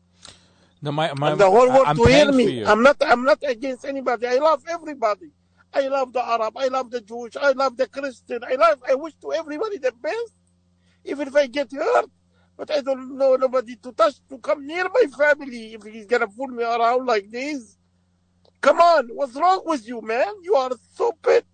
[0.82, 2.64] No, my, my, and the whole world I'm to hear me.
[2.64, 4.26] I'm not I'm not against anybody.
[4.28, 5.32] I love everybody.
[5.74, 6.58] I love the Arab.
[6.58, 7.38] I love the Jewish.
[7.38, 8.44] I love the Christian.
[8.44, 8.80] I love.
[8.90, 10.34] I wish to everybody the best,
[11.06, 12.10] even if I get hurt.
[12.58, 16.28] But I don't know nobody to touch to come near my family if he's gonna
[16.28, 17.78] fool me around like this.
[18.60, 20.34] Come on, what's wrong with you, man?
[20.44, 21.46] You are stupid.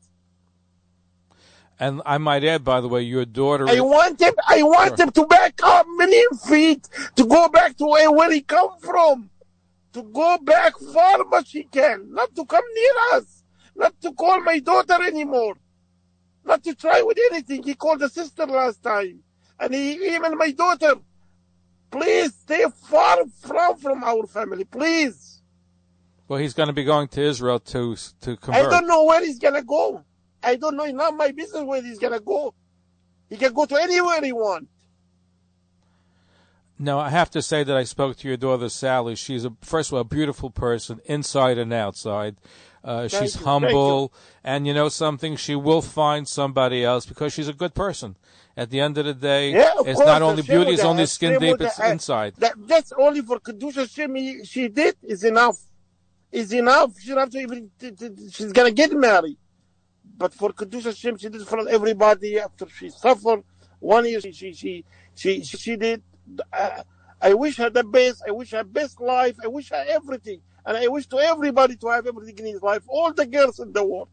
[1.80, 3.66] And I might add, by the way, your daughter.
[3.70, 4.34] I want him.
[4.48, 5.06] I want Sure.
[5.06, 8.72] him to back up a million feet to go back to where, where he come
[8.80, 9.30] from,
[9.94, 13.44] to go back far much he can, not to come near us,
[13.76, 15.56] not to call my daughter anymore,
[16.44, 17.62] not to try with anything.
[17.62, 19.20] He called the sister last time,
[19.60, 20.96] and he even my daughter.
[21.92, 25.42] Please stay far from from our family, please.
[26.28, 28.56] well, he's going to be going to Israel to to come.
[28.56, 30.04] I don't know where he's gonna go.
[30.44, 30.84] I don't know.
[30.84, 32.54] It's not my business where he's gonna go.
[33.30, 34.68] He can go to anywhere he wants.
[36.80, 39.16] Now, I have to say that I spoke to your daughter, Sally.
[39.16, 42.36] She's, a, first of all, a beautiful person, inside and outside.
[42.84, 47.48] Uh, she's you, humble, and you know something, she will find somebody else because she's
[47.48, 48.16] a good person.
[48.56, 51.06] At the end of the day, Yeah, of it's course, not only beauty, it's only
[51.08, 52.36] skin deep, it's inside.
[52.38, 55.58] That, that's only for Kedusha he- she did is enough.
[56.32, 56.98] Is enough.
[57.00, 57.72] She don't have to even,
[58.32, 59.38] she's gonna get married.
[60.18, 63.44] But for Kiddush Hashem, she did for everybody after she suffered
[63.80, 64.20] one year.
[64.20, 66.02] She, she, she, she, she, she did.
[66.52, 66.84] Uh,
[67.22, 68.24] I wish her the best.
[68.28, 69.36] I wish her best life.
[69.44, 70.42] I wish her everything.
[70.66, 72.84] And I wish to everybody to have everything in his life.
[72.88, 74.10] All the girls in the world.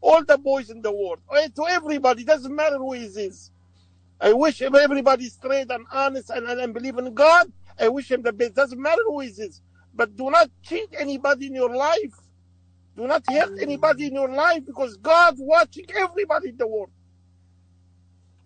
[0.00, 1.20] All the boys in the world.
[1.34, 2.22] Eh, To everybody.
[2.24, 3.50] Doesn't matter who he is.
[4.20, 7.50] I wish everybody straight and honest and, and, and believe in God.
[7.78, 8.54] I wish him the best.
[8.54, 9.60] Doesn't matter who he is.
[9.94, 12.14] But do not cheat anybody in your life.
[12.96, 16.90] Do not hurt anybody in your life because God's watching everybody in the world.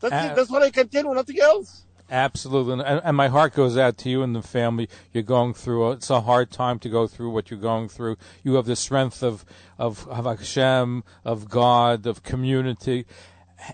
[0.01, 0.37] That's it.
[0.37, 1.85] That's what I can tell you, nothing else.
[2.11, 4.89] Absolutely, and, and my heart goes out to you and the family.
[5.13, 5.93] You're going through.
[5.93, 8.17] It's a hard time to go through what you're going through.
[8.43, 9.45] You have the strength of
[9.79, 13.07] of, of Hashem, of God, of community.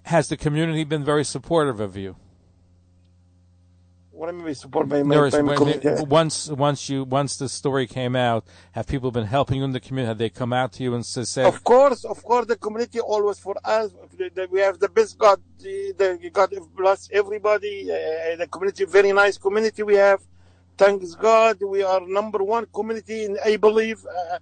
[0.03, 2.17] Has the community been very supportive of you?
[4.17, 5.89] What I mean by support by my, by my community.
[5.91, 9.73] they- once once you once the story came out, have people been helping you in
[9.73, 10.09] the community?
[10.09, 12.99] Have they come out to you and s- said, Of course, of course, the community
[12.99, 13.91] always for us.
[14.55, 15.39] We have the best God.
[15.59, 17.75] The God bless everybody.
[17.91, 20.21] Uh, the community, very nice community we have.
[20.79, 24.01] Thanks God, we are number one community, in, I believe.
[24.07, 24.39] Uh,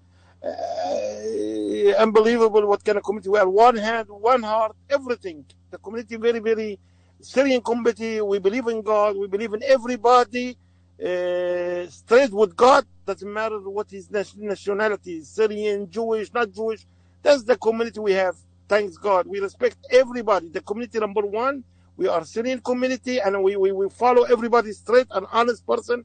[0.47, 3.49] uh, unbelievable what kind of community we are.
[3.49, 5.45] One hand, one heart, everything.
[5.73, 6.79] The community very, very
[7.21, 8.21] Syrian community.
[8.21, 9.17] We believe in God.
[9.17, 10.57] We believe in everybody.
[10.99, 12.85] Uh, straight with God.
[13.07, 15.29] Doesn't matter what his nationality is.
[15.29, 16.87] Syrian, Jewish, not Jewish.
[17.23, 18.37] That's the community we have.
[18.69, 19.27] Thanks God.
[19.27, 20.49] We respect everybody.
[20.49, 21.65] The community number one.
[21.97, 26.05] We are Syrian community and we, we, we follow everybody straight and honest person.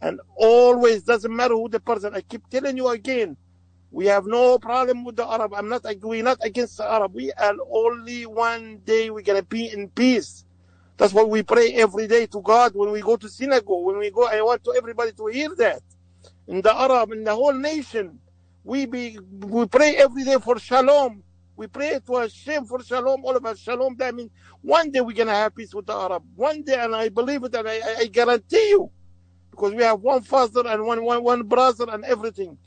[0.00, 2.14] And always doesn't matter who the person.
[2.14, 3.36] I keep telling you again.
[3.90, 5.54] We have no problem with the Arab.
[5.54, 7.14] I'm not, we're not against the Arab.
[7.14, 10.44] We are only one day we're going to be in peace.
[10.96, 13.84] That's what we pray every day to God when we go to synagogue.
[13.84, 15.82] When we go, I want to everybody to hear that.
[16.48, 18.18] In the Arab, in the whole nation,
[18.64, 21.22] we be, we pray every day for shalom.
[21.56, 23.96] We pray to Hashem for shalom, all of us shalom.
[23.96, 24.30] That means
[24.62, 26.22] one day we're going to have peace with the Arab.
[26.34, 28.90] One day, and I believe it, and I, I, I guarantee you,
[29.50, 32.58] because we have one father and one, one, one brother and everything.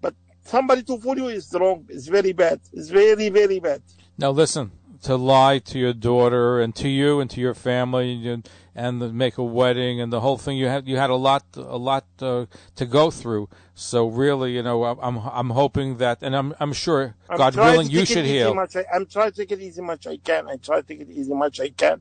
[0.00, 1.84] But somebody to fool you is wrong.
[1.88, 2.60] It's very bad.
[2.72, 3.82] It's very, very bad.
[4.18, 4.70] "Now listen,
[5.02, 9.08] to lie to your daughter and to you and to your family and and the,
[9.08, 10.58] make a wedding and the whole thing.
[10.58, 13.48] You had you had a lot a lot uh, to go through.
[13.74, 17.88] So really, you know, I'm I'm hoping that, and I'm I'm sure, I'm God willing,
[17.90, 18.54] you should heal.
[18.54, 20.48] Much I, I'm trying to take it easy much I can.
[20.48, 22.00] I try to take it easy much I can.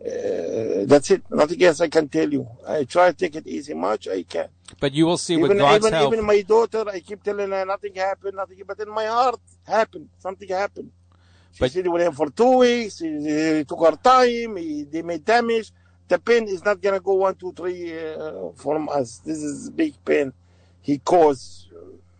[0.00, 1.22] Uh, that's it.
[1.30, 2.48] Nothing else I can tell you.
[2.66, 4.48] I try to take it easy much I can.
[4.80, 6.12] But you will see with Even God's even, help.
[6.12, 8.62] even my daughter, I keep telling her nothing happened, nothing.
[8.66, 10.08] But in my heart, happened.
[10.18, 10.90] Something happened.
[11.58, 12.98] But- stayed with him for two weeks.
[12.98, 14.56] He, he took her time.
[14.56, 15.70] He, they made damage.
[16.08, 19.18] The pain is not gonna go one, two, three uh, from us.
[19.24, 20.32] This is big pain.
[20.80, 21.68] He caused,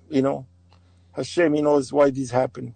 [0.08, 0.46] you know.
[1.12, 2.74] Hashem, he knows why this happened.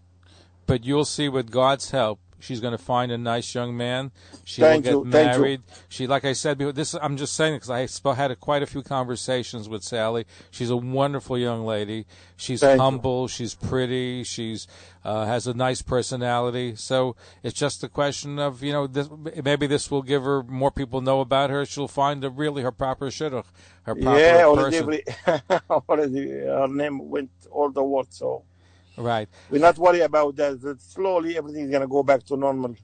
[0.66, 4.12] but you'll see with God's help, she's going to find a nice young man.
[4.44, 5.26] She Thank will get you.
[5.26, 5.62] married.
[5.88, 8.66] She, like I said, before- this I'm just saying because I had a, quite a
[8.66, 10.26] few conversations with Sally.
[10.50, 12.06] She's a wonderful young lady.
[12.36, 12.82] She's Thank you.
[12.82, 13.28] humble.
[13.28, 14.24] She's pretty.
[14.24, 14.66] She's
[15.04, 16.74] uh, has a nice personality.
[16.74, 19.08] So it's just a question of you know this,
[19.42, 21.64] maybe this will give her more people know about her.
[21.64, 23.44] She'll find a, really her proper shidduch,
[23.84, 25.04] her proper yeah, person.
[25.70, 28.08] already her name went all the world.
[28.10, 28.42] So
[28.96, 29.28] Right.
[29.50, 30.60] we're not worried about that.
[30.62, 32.76] that slowly, everything's gonna go back to normal.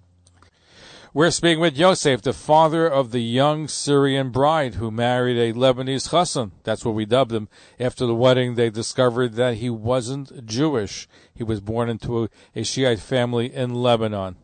[1.15, 6.09] We're speaking with Yosef, the father of the young Syrian bride who married a Lebanese
[6.09, 6.53] chassan.
[6.65, 7.49] That's what we dubbed him.
[7.79, 11.07] After the wedding, they discovered that he wasn't Jewish.
[11.35, 14.37] He was born into a, a Shiite family in Lebanon.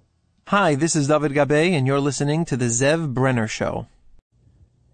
[0.48, 3.86] Hi, this is David Gabe, and you're listening to The Zev Brenner Show.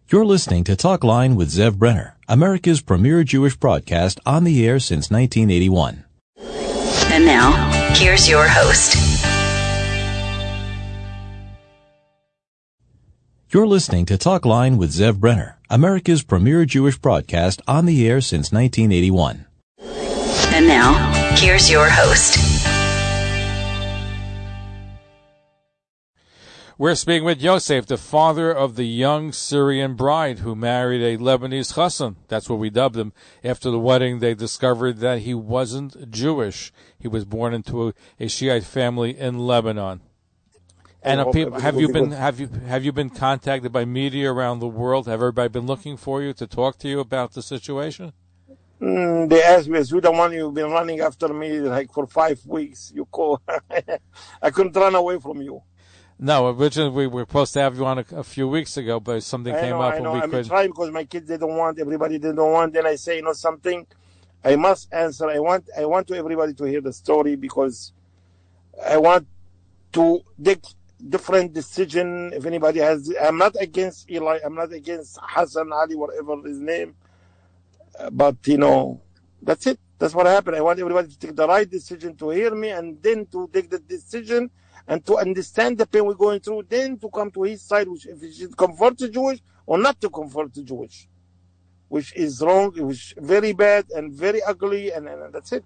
[0.08, 4.78] You're listening to Talk Line with Zev Brenner, America's premier Jewish broadcast on the air
[4.78, 6.04] since 1981.
[7.14, 7.52] And now,
[7.94, 8.96] here's your host,
[13.52, 18.20] You're listening to Talk Line with Zev Brenner, America's premier Jewish broadcast on the air
[18.20, 19.46] since 1981.
[20.52, 22.36] and now, here's your host,
[26.76, 31.74] We're speaking with Yosef, the father of the young Syrian bride who married a Lebanese
[31.74, 32.16] chassan.
[32.26, 33.12] That's what we dubbed him.
[33.44, 36.72] After the wedding, they discovered that he wasn't Jewish.
[36.98, 40.00] He was born into a, a Shiite family in Lebanon.
[41.00, 44.66] And people, have you been have you have you been contacted by media around the
[44.66, 45.06] world?
[45.06, 48.14] Have everybody been looking for you to talk to you about the situation?
[48.80, 52.06] Mm, they asked me, "Is "You the one you've been running after me like for
[52.08, 52.90] five weeks?
[52.92, 53.40] You call?
[54.42, 55.62] I couldn't run away from you."
[56.18, 59.22] No, originally we were supposed to have you on a, a few weeks ago, but
[59.22, 60.12] something I came know, up I and know.
[60.12, 60.46] we I'm couldn't.
[60.46, 62.72] trying because my kids they don't want, everybody they don't want.
[62.72, 63.86] Then I say, you know, something.
[64.44, 65.28] I must answer.
[65.28, 67.92] I want, I want to everybody to hear the story because
[68.86, 69.26] I want
[69.92, 70.64] to take
[71.08, 72.32] different decision.
[72.32, 74.38] If anybody has, I'm not against Eli.
[74.44, 76.94] I'm not against Hassan Ali, whatever his name.
[78.12, 79.00] But you know,
[79.42, 79.78] that's it.
[79.98, 80.56] That's what happened.
[80.56, 83.70] I want everybody to take the right decision to hear me, and then to take
[83.70, 84.50] the decision
[84.86, 86.64] and to understand the pain we're going through.
[86.68, 90.00] Then to come to his side, which if he should convert to Jewish or not
[90.00, 91.08] to convert to Jewish,
[91.88, 95.64] which is wrong, which is very bad and very ugly, and, and that's it.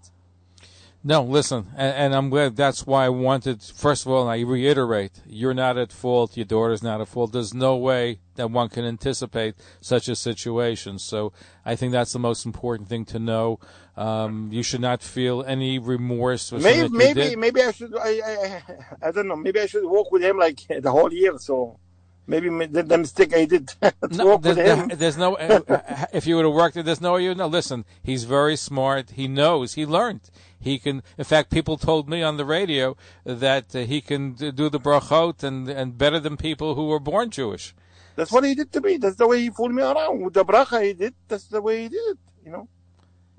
[1.05, 2.57] No, listen, and, and I'm glad.
[2.57, 3.63] That's why I wanted.
[3.63, 6.37] First of all, and I reiterate, you're not at fault.
[6.37, 7.33] Your daughter's not at fault.
[7.33, 10.99] There's no way that one can anticipate such a situation.
[10.99, 11.33] So
[11.65, 13.61] I think that's the most important thing to know.
[13.99, 16.53] Um, you should not feel any remorse.
[16.53, 17.97] Maybe, something that you maybe, maybe I should.
[17.97, 18.63] I, I,
[19.09, 19.37] I don't know.
[19.37, 21.37] Maybe I should walk with him like the whole year.
[21.39, 21.79] So
[22.27, 24.89] maybe the, the mistake I did to No, walk there's, with him.
[24.97, 25.35] there's no.
[25.35, 27.49] uh, if you would have worked it, there's no you know.
[27.49, 29.11] Listen, he's very smart.
[29.11, 29.75] He knows.
[29.75, 30.31] He learned.
[30.61, 31.03] He can.
[31.17, 35.43] In fact, people told me on the radio that uh, he can do the brachot
[35.43, 37.75] and and better than people who were born Jewish.
[38.15, 38.97] That's what he did to me.
[38.97, 41.15] That's the way he fooled me around with the bracha he did.
[41.29, 42.19] That's the way he did it.
[42.45, 42.69] You know,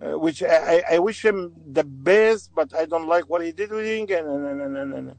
[0.01, 0.47] uh, which I,
[0.89, 4.07] I, I wish him the best, but I don't like what he did with him,
[4.09, 5.15] and and and and, and,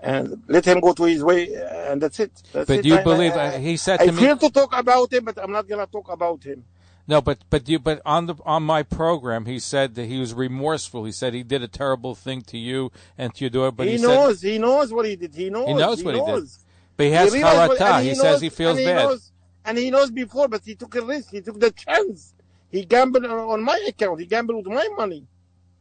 [0.00, 2.32] and let him go to his way, uh, and that's it.
[2.52, 2.84] That's But it.
[2.84, 4.18] you I- believe I, uh, he said I to me?
[4.18, 6.64] I feel to talk about him, but I'm not gonna talk about him.
[7.06, 10.34] No, but but you but on the on my program, he said that he was
[10.34, 11.04] remorseful.
[11.04, 13.70] He said he did a terrible thing to you and to your daughter.
[13.72, 14.42] But he, he, said, knows.
[14.42, 15.34] he knows what he did.
[15.34, 15.68] He knows.
[15.68, 16.26] He knows what he did.
[16.26, 16.58] knows.
[16.98, 17.98] but he has realized what- harata.
[18.00, 18.94] and He, says he feels and bad.
[19.06, 19.32] knows,
[19.64, 21.30] and he knows before, but he took a risk.
[21.30, 22.34] He took the chance.
[22.70, 24.20] He gambled on my account.
[24.20, 25.26] He gambled with my money,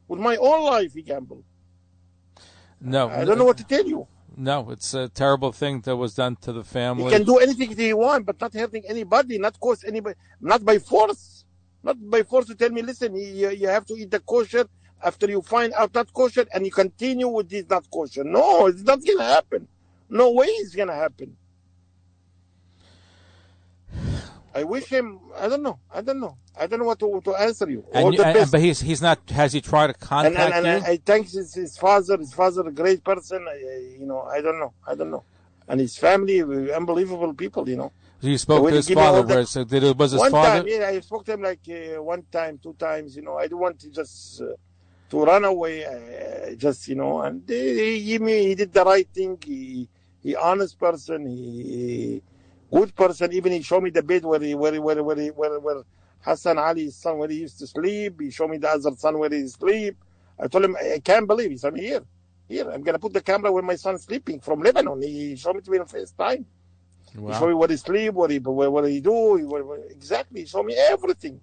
[0.07, 0.93] with my own life.
[0.93, 1.43] He gambled.
[2.79, 4.07] no, I don't know what to tell you.
[4.39, 7.05] No, it's a terrible thing that was done to the family.
[7.05, 10.63] He can do anything that he want, but not hurting anybody, not cause anybody, not
[10.63, 11.43] by force,
[11.81, 14.67] not by force to tell me, listen, you, you have to eat the kosher
[15.03, 18.23] after you find out not kosher, and you continue with this not kosher.
[18.23, 19.67] No, it's not gonna happen.
[20.07, 21.35] No way it's gonna happen.
[24.57, 25.19] I wish him.
[25.37, 25.77] I don't know.
[25.97, 26.35] I don't know.
[26.59, 27.81] I don't know what to, to answer you.
[27.93, 28.51] And, you- the and- best.
[28.53, 29.19] but he's he's not.
[29.29, 30.87] Has he tried to contact and, and you?
[30.87, 32.17] I, I thank his, his father.
[32.17, 33.39] His father, a great person.
[33.47, 33.57] I,
[34.01, 34.73] you know, I don't know.
[34.89, 35.23] I don't know.
[35.67, 36.37] And his family,
[36.79, 37.63] unbelievable people.
[37.69, 37.91] You know.
[38.21, 39.41] you spoke way to his give me all father.
[39.41, 40.61] the- so did it, was his one father?
[40.61, 43.15] time, yeah, I spoke to him like uh, one time, two times.
[43.15, 44.45] You know, I don't want to just uh,
[45.11, 45.85] to run away.
[45.85, 49.37] Uh, just you know, and he, he, he did the right thing.
[49.45, 49.87] He,
[50.23, 51.27] he honest person.
[51.27, 52.23] He
[52.71, 53.33] good person.
[53.33, 55.83] Even he showed me the bed where he, where he, where where he, where, where
[56.21, 58.21] Hassan Ali's son where he used to sleep.
[58.21, 59.97] He showed me the other son where he sleep.
[60.39, 61.51] I told him I can't believe.
[61.51, 62.03] He said here,
[62.49, 62.69] here.
[62.71, 65.01] I'm gonna put the camera where my son's sleeping from Lebanon.
[65.01, 66.45] He showed me to me in FaceTime.
[67.25, 67.33] He Wow.
[67.33, 69.11] showed me what he sleep, what he what, what he do,
[69.47, 70.41] what, exactly.
[70.41, 71.41] He showed me everything.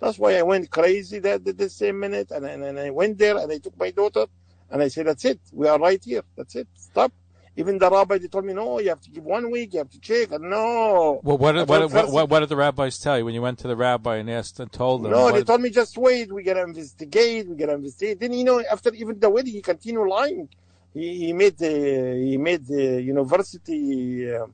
[0.00, 3.18] That's why I went crazy that the, the same minute, and, and and I went
[3.18, 4.26] there and I took my daughter,
[4.70, 5.40] and I said, "That's it.
[5.52, 6.22] We are right here.
[6.36, 6.68] That's it.
[6.74, 7.12] Stop."
[7.58, 9.72] Even the rabbi they told me, "No, you have to give one week.
[9.72, 12.56] You have to check." And no, Well, what, did- what, what, what, what did the
[12.56, 15.12] rabbis tell you when you went to the rabbi and asked and told them?
[15.12, 16.30] No, they told me just wait.
[16.30, 17.48] We gotta investigate.
[17.48, 18.20] We gotta investigate.
[18.20, 20.48] Then you know, after even the wedding, he continued lying.
[20.92, 24.30] He, he made the he made the university.
[24.34, 24.46] Uh,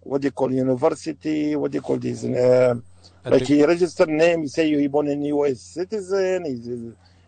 [0.00, 1.56] what you call university?
[1.56, 2.24] What do you call this?
[2.24, 2.74] Uh,
[3.24, 4.42] like he registered name.
[4.42, 5.60] He say he born in U.S.
[5.60, 6.44] citizen.
[6.44, 6.68] He's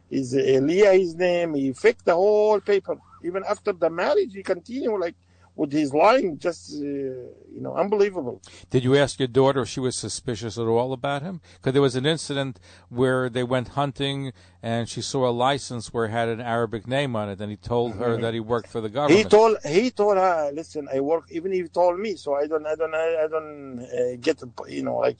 [0.08, 1.54] he's Elia his name.
[1.54, 2.98] He faked the whole paper.
[3.22, 5.14] Even after the marriage, he continued like
[5.56, 6.38] with his lying.
[6.38, 8.40] Just uh, you know, unbelievable.
[8.70, 11.40] Did you ask your daughter if she was suspicious at all about him?
[11.56, 12.58] Because there was an incident
[12.88, 17.16] where they went hunting and she saw a license where it had an Arabic name
[17.16, 19.18] on it, and he told her that he worked for the government.
[19.18, 21.24] He told he told her, listen, I work.
[21.30, 24.96] Even he told me, so I don't, I don't, I don't uh, get, you know,
[24.96, 25.18] like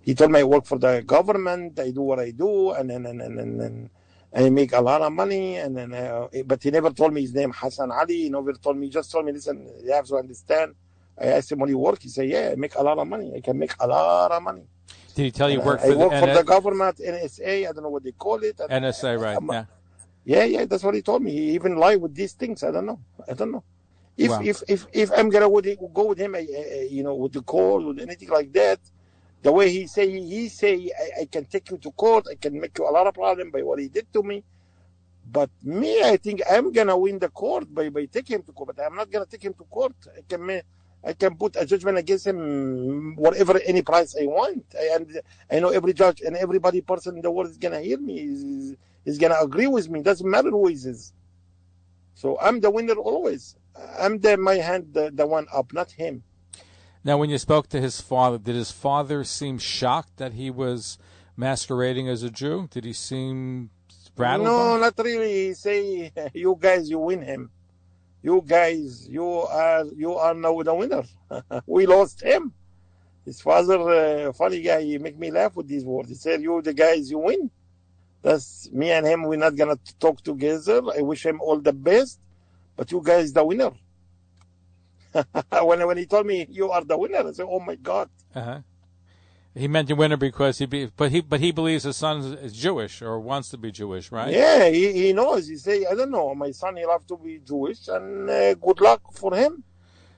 [0.00, 1.78] he told me I work for the government.
[1.80, 3.90] I do what I do, and and and and, and,
[4.36, 5.56] and he make a lot of money.
[5.56, 8.18] And then, uh, but he never told me his name Hassan Ali.
[8.24, 8.86] He never told me.
[8.86, 10.74] He just told me, listen, you have to understand.
[11.18, 13.08] I asked him, "What do you work?" He said, "Yeah, I make a lot of
[13.08, 13.32] money.
[13.34, 14.64] I can make a lot of money."
[15.14, 16.96] Did he tell you And work I, for I work the, for NS the government,
[16.98, 17.68] NSA.
[17.68, 18.60] I don't know what they call it.
[18.60, 19.18] and- NSA?
[19.18, 19.36] Right?
[19.38, 19.64] I'm- Yeah.
[20.26, 21.30] yeah, yeah, that's what he told me.
[21.32, 22.62] He even lied with these things.
[22.62, 23.00] I don't know.
[23.26, 23.64] I don't know.
[24.18, 24.40] If Wow.
[24.50, 27.78] if if if I'm gonna go with him, I, I, you know, with the call,
[27.88, 28.80] with anything like that,
[29.46, 32.60] the way he say he say I, I can take you to court, I can
[32.60, 34.42] make you a lot of problem by what he did to me.
[35.30, 38.74] But me, I think I'm gonna win the court by, by taking him to court.
[38.74, 39.94] But I'm not gonna take him to court.
[40.18, 40.62] I can
[41.04, 44.64] I can put a judgment against him whatever any price I want.
[44.76, 47.98] I, and I know every judge and everybody person in the world is gonna hear
[47.98, 48.18] me.
[48.18, 48.74] Is,
[49.04, 50.02] is, gonna agree with me.
[50.02, 50.86] Doesn't matter who is.
[50.86, 51.12] is.
[52.14, 53.54] So I'm the winner always.
[53.96, 56.24] I'm the my hand the, the one up, not him.
[57.06, 60.98] Now, when you spoke to his father, did his father seem shocked that he was
[61.36, 62.66] masquerading as a Jew?
[62.68, 63.70] Did he seem
[64.16, 64.48] rattled?
[64.48, 65.46] No, not really.
[65.46, 67.50] He say, you guys, you win him.
[68.24, 71.04] You guys, you are you are now the winner.
[71.66, 72.52] we lost him.
[73.24, 73.78] His father,
[74.28, 76.08] uh, funny guy, he make me laugh with these words.
[76.08, 77.52] He said, "You the guys, you win."
[78.22, 79.22] That's me and him.
[79.22, 80.82] We're not gonna talk together.
[80.98, 82.18] I wish him all the best,
[82.74, 83.70] but you guys the winner.
[85.62, 88.60] when when he told me you are the winner, I said, "Oh my God." Uh-huh.
[89.54, 92.32] He meant the winner because he be, but he but he believes his son is-
[92.46, 94.32] is Jewish or wants to be Jewish, right?
[94.32, 95.48] Yeah, he, he knows.
[95.48, 96.76] He say, "I don't know, my son.
[96.76, 99.64] He'll have to be Jewish, and uh, good luck for him."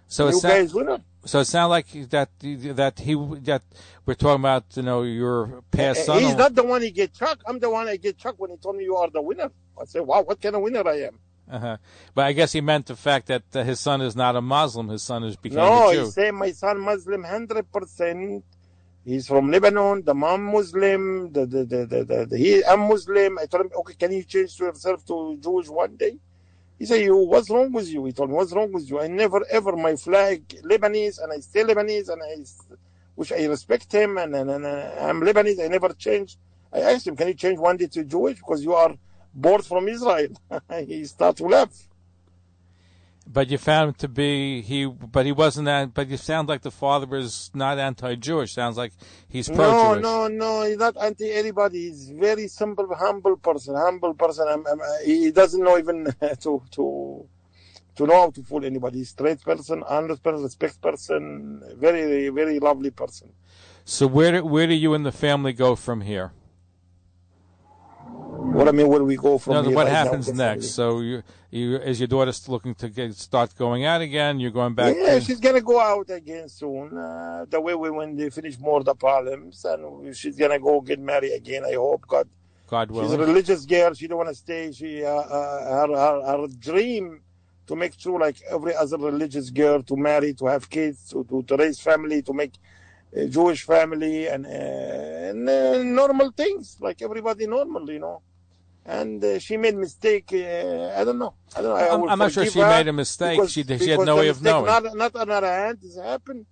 [0.08, 0.98] So you sounds guys winner.
[1.24, 3.14] so it sounds like that that he
[3.50, 3.62] that
[4.06, 6.16] we're talking about you know your past son.
[6.16, 7.42] Uh, He's not the one he get chucked.
[7.46, 9.50] I'm the one I get chucked when he told me you are the winner.
[9.80, 11.20] I said, wow, what kind of winner I am?
[11.50, 11.76] Uh-huh.
[12.14, 14.88] But I guess he meant the fact that uh, his son is not a Muslim.
[14.88, 16.04] His son is became no, a Jew.
[16.04, 18.44] he say my son Muslim, hundred percent.
[19.04, 20.04] He's from Lebanon.
[20.04, 21.32] The mom Muslim.
[21.32, 23.38] The the the the, the, the he I'm Muslim.
[23.38, 26.18] I told him, okay, can you change to yourself to Jewish one day?
[26.78, 28.04] He said, you, what's wrong with you?
[28.04, 29.00] He told me, what's wrong with you?
[29.00, 32.44] I never ever my flag Lebanese, and I stay Lebanese, and I,
[33.16, 35.64] which I respect him, and, and, and uh, I'm Lebanese.
[35.64, 36.38] I never changed.
[36.72, 38.94] I asked him, can you change one day to Jewish because you are
[39.34, 40.28] born from Israel?
[40.86, 41.88] he started to laugh.
[43.30, 45.92] But you found him to be he, but he wasn't that.
[45.92, 48.54] But you sound like the father is not anti-Jewish.
[48.54, 48.92] Sounds like
[49.28, 50.02] he's No, pro-Jewish.
[50.02, 50.62] no, no.
[50.62, 51.88] He's not anti anybody.
[51.88, 53.74] He's very simple, humble person.
[53.74, 54.46] Humble person.
[54.48, 56.06] I'm, I'm, uh, he doesn't know even
[56.40, 57.28] to to
[57.96, 58.98] to know how to fool anybody.
[59.00, 61.62] He's straight person, honest person, respect person.
[61.76, 63.32] Very, very lovely person.
[63.84, 66.32] So where do, where do you and the family go from here?
[68.52, 69.74] What I mean, where do we go from here?
[69.74, 70.70] what right happens next?
[70.70, 74.40] So you, you, is your daughter looking to get, start going out again?
[74.40, 74.96] You're going back.
[74.96, 76.96] Yeah, to, she's gonna go out again soon.
[76.96, 80.98] Uh, the way we when they finish more the problems, and she's gonna go get
[80.98, 81.64] married again.
[81.64, 82.28] I hope God.
[82.66, 83.94] God will She's a religious girl.
[83.94, 84.72] She don't want to stay.
[84.72, 87.20] She uh, uh, her, her her dream
[87.66, 91.42] to make sure like every other religious girl to marry, to have kids, to to,
[91.42, 92.52] to raise family, to make
[93.14, 98.22] a Jewish family and, uh, and uh, normal things like everybody normal, you know.
[98.88, 100.30] And uh, she made mistake.
[100.32, 101.34] Uh, I don't know.
[101.54, 102.06] I don't know.
[102.08, 103.36] I I'm not sure she made a mistake.
[103.36, 104.64] because- she she had no way of knowing.
[104.64, 105.78] Not, not on her hand.
[105.82, 106.46] It's happened.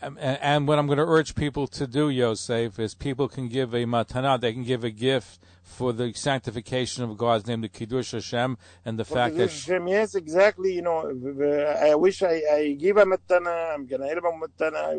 [0.00, 3.48] Um, and, and what I'm going to urge people to do, Yosef, is people can
[3.48, 4.40] give a matana.
[4.40, 8.56] They can give a gift for the sanctification of God's name, the kiddush Hashem,
[8.86, 9.50] and the fact that.
[9.50, 10.74] Hashem, yes, exactly.
[10.74, 13.50] You know, I wish I, I give a tana.
[13.74, 14.98] I'm gonna help him with tana.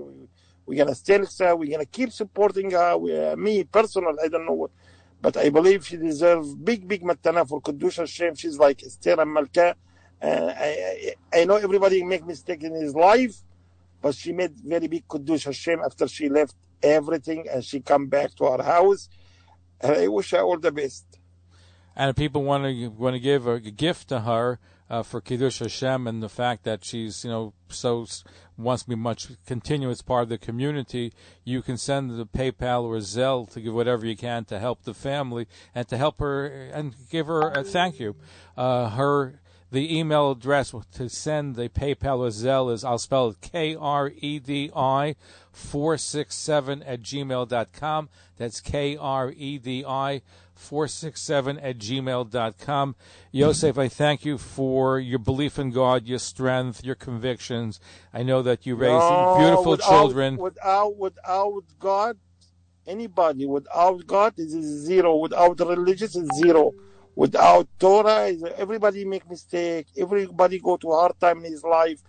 [0.66, 1.24] We're gonna stand.
[1.24, 1.40] next.
[1.40, 2.98] We're gonna keep supporting her.
[2.98, 4.72] We, uh, me personal, I don't know what,
[5.26, 8.36] but I believe she deserves big, big matana for Kiddush Hashem.
[8.36, 9.74] She's like Esther HaMalka.
[10.22, 13.36] Uh, I, I, I know everybody make mistake in his life,
[14.04, 18.36] but she made very big Kiddush Hashem after she left everything and she come back
[18.36, 19.10] to her house.
[19.82, 21.06] And I wish her all the best.
[21.96, 24.60] And if people want to want to give a gift to her
[24.90, 28.06] uh, for kiddush Hashem and the fact that she's you know so
[28.58, 31.12] wants to be much continuous part of the community,
[31.44, 34.94] you can send the PayPal or Zelle to give whatever you can to help the
[34.94, 38.16] family and to help her and give her a thank you.
[38.56, 43.42] Uh, her the email address to send the PayPal or Zelle is I'll spell it
[43.42, 45.16] K R E D I
[45.52, 48.10] four six seven at gmail dot com.
[48.38, 50.22] That's K R E D I
[50.56, 52.96] 467 at gmail.com.
[53.32, 57.80] Yosef, I thank you for your belief in God, your strength, your convictions.
[58.14, 60.38] I know that you raised No, beautiful without- children.
[60.38, 62.18] Without without God,
[62.88, 65.18] anybody without God is zero.
[65.18, 66.74] Without religious is zero.
[67.16, 69.88] Without Torah, everybody make mistake.
[69.98, 72.02] Everybody go to a hard time in his life.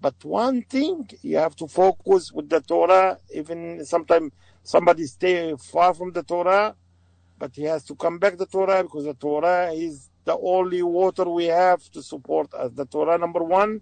[0.00, 3.18] But one thing you have to focus with the Torah.
[3.34, 4.32] Even sometimes
[4.62, 6.74] somebody stay far from the Torah,
[7.42, 11.24] but he has to come back the Torah because the Torah is the only water
[11.24, 12.70] we have to support us.
[12.72, 13.80] The Torah number one,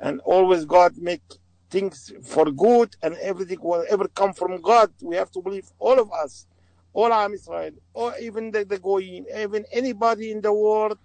[0.00, 1.20] and always God make
[1.68, 6.00] things for good and everything will ever come from God, we have to believe all
[6.00, 6.46] of us,
[6.94, 10.98] all Am Israel, or even the, the Goyim, even anybody in the world,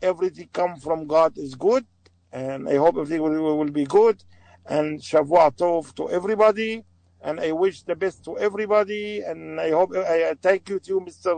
[0.00, 1.84] everything come from God is good,
[2.30, 4.22] and I hope everything will, will be good.
[4.64, 6.84] And Shavua Tov to everybody,
[7.26, 11.00] and I wish the best to everybody, and I hope I, thank you to you,
[11.00, 11.30] Mr.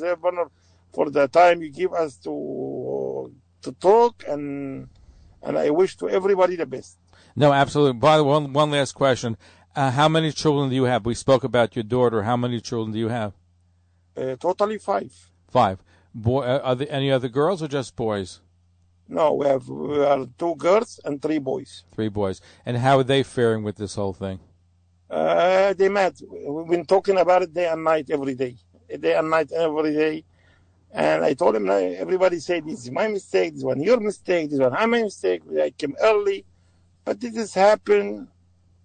[0.00, 0.50] Zev Brenner,
[0.92, 3.32] for the time you give us to
[3.62, 4.88] to talk, and
[5.42, 6.98] and I wish to everybody the best.
[7.36, 7.98] No, absolutely.
[8.00, 9.36] By the way, one, one last question.
[9.76, 11.06] Uh, how many children do you have?
[11.06, 12.24] We spoke about your daughter.
[12.24, 13.32] How many children do you have?
[14.16, 15.12] Uh, totally five.
[15.48, 15.78] Five.
[16.12, 18.40] Boy, uh, are there any other girls or just boys?
[19.08, 21.84] No, we have we are two girls and three boys.
[21.94, 22.40] Three boys.
[22.64, 24.40] And how are they faring with this whole thing?
[25.08, 26.20] Uh, they met.
[26.28, 28.56] We've been talking about it day and night every day,
[28.98, 30.24] day and night every day.
[30.92, 34.58] And I told him, everybody said this is my mistake, this one your mistake, this
[34.58, 35.42] one my mistake.
[35.60, 36.44] I came early,
[37.04, 38.28] but this has happened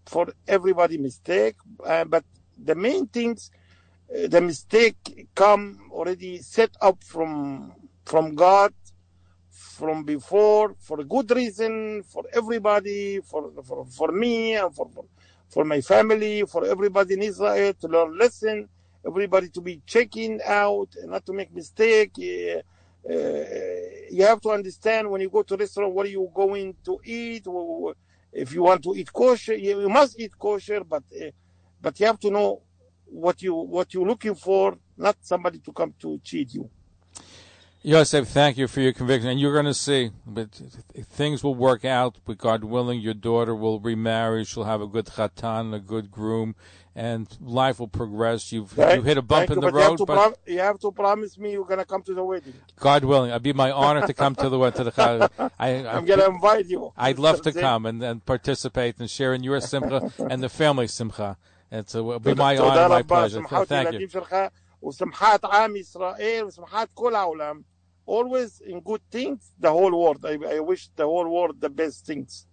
[0.05, 1.55] for everybody mistake.
[1.83, 2.23] Uh, but
[2.63, 3.49] the main things,
[4.13, 7.73] uh, the mistake come already set up from
[8.05, 8.73] from God,
[9.49, 15.05] from before, for a good reason, for everybody, for for, for me, and for, for
[15.51, 18.69] for my family, for everybody in Israel to learn lesson,
[19.05, 22.11] everybody to be checking out, not to make mistake.
[22.17, 22.61] Uh,
[23.09, 23.45] uh,
[24.11, 27.45] you have to understand when you go to restaurant what are you going to eat.
[28.31, 31.31] If you want to eat kosher, you must eat kosher, but uh,
[31.81, 32.61] but you have to know
[33.05, 36.69] what you what you're looking for, not somebody to come to cheat you.
[37.83, 39.29] Yes, thank you for your conviction.
[39.29, 42.17] And you're going to see, but things will work out.
[42.25, 44.43] But God willing, your daughter will remarry.
[44.45, 46.55] She'll have a good chatan, a good groom,
[46.95, 48.51] and life will progress.
[48.51, 51.39] You've you hit a bump in you, the road, you but you have to promise
[51.39, 52.53] me you're going to come to the wedding.
[52.79, 54.77] God willing, it'd be my honor to come to the wedding.
[54.77, 56.93] To the, I, am going to invite you.
[56.95, 60.87] I'd love to come and, and participate and share in your simcha and the family
[60.87, 61.37] simcha.
[61.71, 63.43] And so it'll be my honor, my pleasure.
[63.65, 64.07] Thank you.
[64.81, 67.63] وسمحات عام إسرائيل وسمحات كل العالم
[68.05, 70.25] Always in good things, the whole world.
[70.25, 72.45] I, I wish the whole world the best things.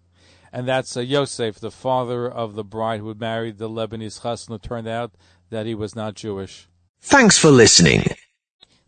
[0.52, 4.54] And that's uh, Yosef, the father of the bride who married the Lebanese chassan.
[4.54, 5.12] It turned out
[5.50, 6.68] that he was not Jewish.
[7.00, 8.04] Thanks for listening.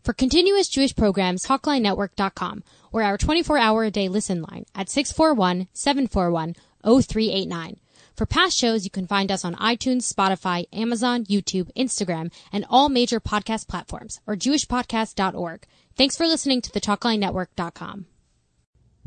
[0.03, 7.77] For continuous Jewish programs, TalkLineNetwork.com or our 24-hour a day listen line at 641-741-0389.
[8.15, 12.89] For past shows, you can find us on iTunes, Spotify, Amazon, YouTube, Instagram, and all
[12.89, 15.65] major podcast platforms or jewishpodcast.org.
[16.01, 18.07] Thanks for listening to the TalkLineNetwork.com.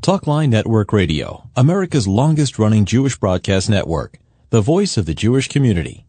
[0.00, 4.20] Talkline Network Radio, America's longest running Jewish broadcast network,
[4.50, 6.06] the voice of the Jewish community.